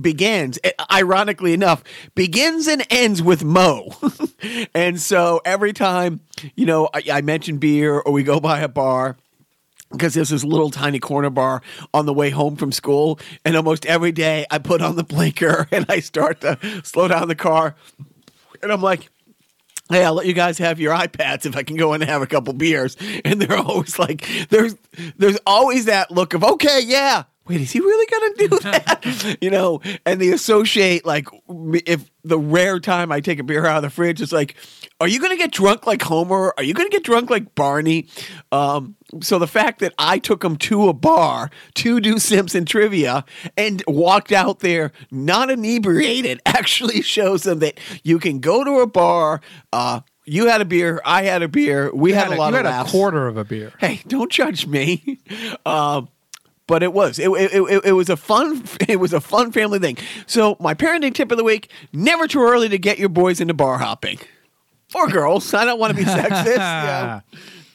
[0.00, 1.82] begins, eh, ironically enough,
[2.14, 3.94] begins and ends with Moe.
[4.74, 6.20] and so every time
[6.56, 9.16] you know I, I mention beer or we go by a bar
[9.90, 11.62] because there's this little tiny corner bar
[11.94, 13.18] on the way home from school.
[13.44, 17.28] And almost every day I put on the blinker and I start to slow down
[17.28, 17.74] the car.
[18.62, 19.08] And I'm like,
[19.88, 22.22] hey, I'll let you guys have your iPads if I can go in and have
[22.22, 22.96] a couple beers.
[23.24, 24.76] And they're always like, there's
[25.16, 27.24] there's always that look of, okay, yeah.
[27.48, 29.36] Wait, is he really going to do that?
[29.40, 31.28] you know, and they associate like
[31.86, 34.54] if the rare time I take a beer out of the fridge, it's like,
[35.00, 36.52] are you going to get drunk like Homer?
[36.56, 38.06] Are you going to get drunk like Barney?
[38.52, 43.24] Um, so the fact that I took them to a bar to do Simpson trivia
[43.56, 48.86] and walked out there not inebriated actually shows them that you can go to a
[48.86, 49.40] bar.
[49.72, 52.66] Uh, you had a beer, I had a beer, we had, a lot you of
[52.66, 52.90] had laughs.
[52.90, 53.72] a quarter of a beer.
[53.78, 55.18] Hey, don't judge me.
[55.64, 56.08] Um,
[56.68, 59.80] but it was it, it, it, it was a fun it was a fun family
[59.80, 59.96] thing.
[60.28, 63.54] So my parenting tip of the week: never too early to get your boys into
[63.54, 64.20] bar hopping
[64.94, 65.52] or girls.
[65.52, 66.56] I don't want to be sexist.
[66.56, 67.20] yeah.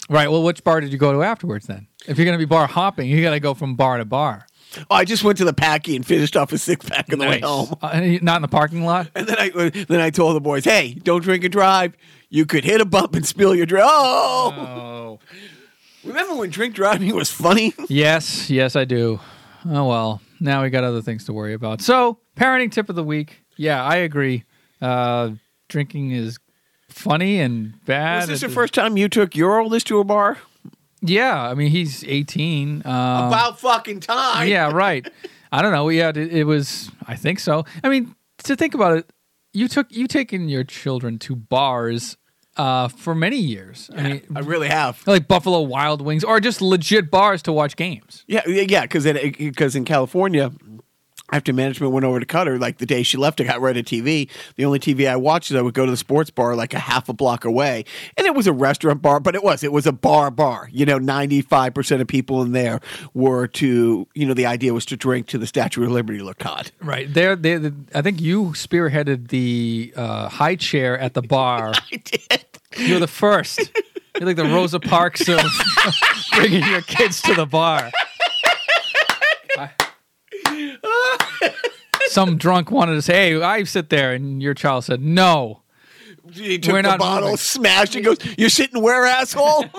[0.10, 0.32] Right.
[0.32, 1.88] Well, which bar did you go to afterwards then?
[2.08, 4.46] If you're going to be bar hopping, you got to go from bar to bar.
[4.90, 7.28] Oh, I just went to the packy and finished off a six pack on the
[7.28, 7.76] way home.
[7.82, 9.10] Uh, not in the parking lot.
[9.16, 11.96] And then I then I told the boys, "Hey, don't drink and drive.
[12.30, 15.20] You could hit a bump and spill your drink." Oh, Oh.
[16.14, 17.74] Remember when drink driving was funny?
[17.90, 19.20] Yes, yes, I do.
[19.66, 21.82] Oh well, now we got other things to worry about.
[21.82, 23.44] So, parenting tip of the week.
[23.58, 24.44] Yeah, I agree.
[24.82, 25.32] Uh,
[25.70, 26.40] drinking is
[26.90, 28.22] funny and bad.
[28.22, 30.38] Was this the first time you took your oldest to a bar?
[31.02, 32.84] Yeah, I mean he's 18.
[32.86, 34.48] Um, About fucking time.
[34.48, 35.08] yeah, right.
[35.52, 35.90] I don't know.
[35.90, 36.90] Yeah, it, it was.
[37.08, 37.66] I think so.
[37.84, 39.10] I mean, to think about it,
[39.54, 42.18] you took you taking your children to bars
[42.58, 43.90] uh, for many years.
[43.96, 45.06] I mean, I really have.
[45.08, 48.24] like Buffalo Wild Wings or just legit bars to watch games.
[48.28, 50.52] Yeah, yeah, because because in California,
[51.34, 53.86] after management went over to Qatar, like the day she left, I got rid of
[53.86, 54.30] TV.
[54.56, 56.80] The only TV I watched is I would go to the sports bar like a
[56.80, 57.86] half a block away,
[58.18, 60.70] and it was a restaurant bar, but it was it was a bar bar.
[60.72, 62.80] You know, ninety five percent of people in there
[63.14, 66.72] were to you know the idea was to drink to the Statue of Liberty hot.
[66.82, 67.32] Right there,
[67.96, 71.74] I think you spearheaded the uh, high chair at the bar.
[71.92, 72.43] I did.
[72.78, 73.72] You're the first.
[74.20, 75.40] You're like the Rosa Parks of
[76.36, 77.92] bringing your kids to the bar.
[82.08, 85.62] Some drunk wanted to say, "Hey, I sit there," and your child said, "No."
[86.32, 87.38] He took We're the not bottle, moving.
[87.38, 89.66] smashed, and goes, "You're sitting where, asshole?"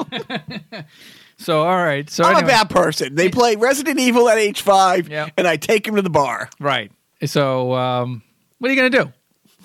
[1.36, 2.08] So, all right.
[2.08, 3.16] So, I'm anyway, a bad person.
[3.16, 5.28] They play Resident Evil at age five, Yeah.
[5.36, 6.48] and I take him to the bar.
[6.60, 6.92] right.
[7.24, 8.22] So, um,
[8.58, 9.12] what are you gonna do?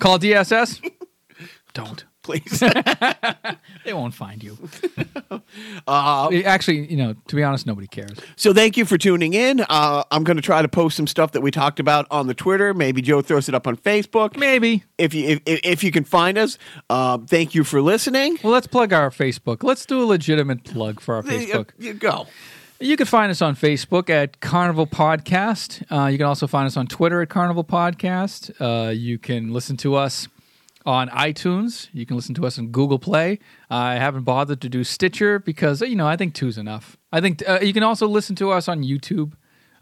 [0.00, 0.80] Call DSS?
[1.72, 2.04] Don't.
[2.22, 2.62] Please.
[3.84, 4.58] They won't find you.
[5.88, 8.18] uh, Actually, you know, to be honest, nobody cares.
[8.36, 9.60] So thank you for tuning in.
[9.68, 12.34] Uh, I'm going to try to post some stuff that we talked about on the
[12.34, 12.74] Twitter.
[12.74, 14.36] Maybe Joe throws it up on Facebook.
[14.36, 14.84] Maybe.
[14.98, 16.58] If you if, if if you can find us,
[16.90, 18.38] uh, thank you for listening.
[18.44, 19.62] Well, let's plug our Facebook.
[19.62, 21.70] Let's do a legitimate plug for our Facebook.
[21.78, 22.26] You go.
[22.80, 25.84] You can find us on Facebook at Carnival Podcast.
[25.90, 28.50] Uh, you can also find us on Twitter at Carnival Podcast.
[28.58, 30.28] Uh, you can listen to us
[30.86, 31.88] on iTunes.
[31.92, 33.38] You can listen to us on Google Play.
[33.68, 36.96] I haven't bothered to do Stitcher because you know I think two's enough.
[37.12, 39.32] I think uh, you can also listen to us on YouTube.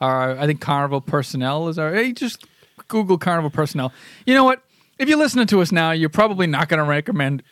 [0.00, 1.94] Uh, I think Carnival Personnel is our.
[1.94, 2.46] Hey, just
[2.88, 3.92] Google Carnival Personnel.
[4.26, 4.62] You know what?
[4.98, 7.42] If you're listening to us now, you're probably not going to recommend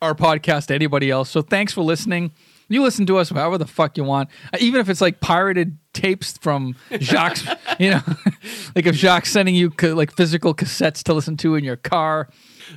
[0.00, 1.28] our podcast to anybody else.
[1.28, 2.32] So thanks for listening.
[2.68, 5.76] You listen to us however the fuck you want, Uh, even if it's like pirated
[5.92, 7.38] tapes from Jacques.
[7.78, 8.00] you know,
[8.74, 12.28] like if Jacques sending you like physical cassettes to listen to in your car.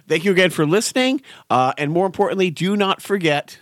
[0.07, 1.21] Thank you again for listening.
[1.49, 3.57] Uh, and more importantly, do not forget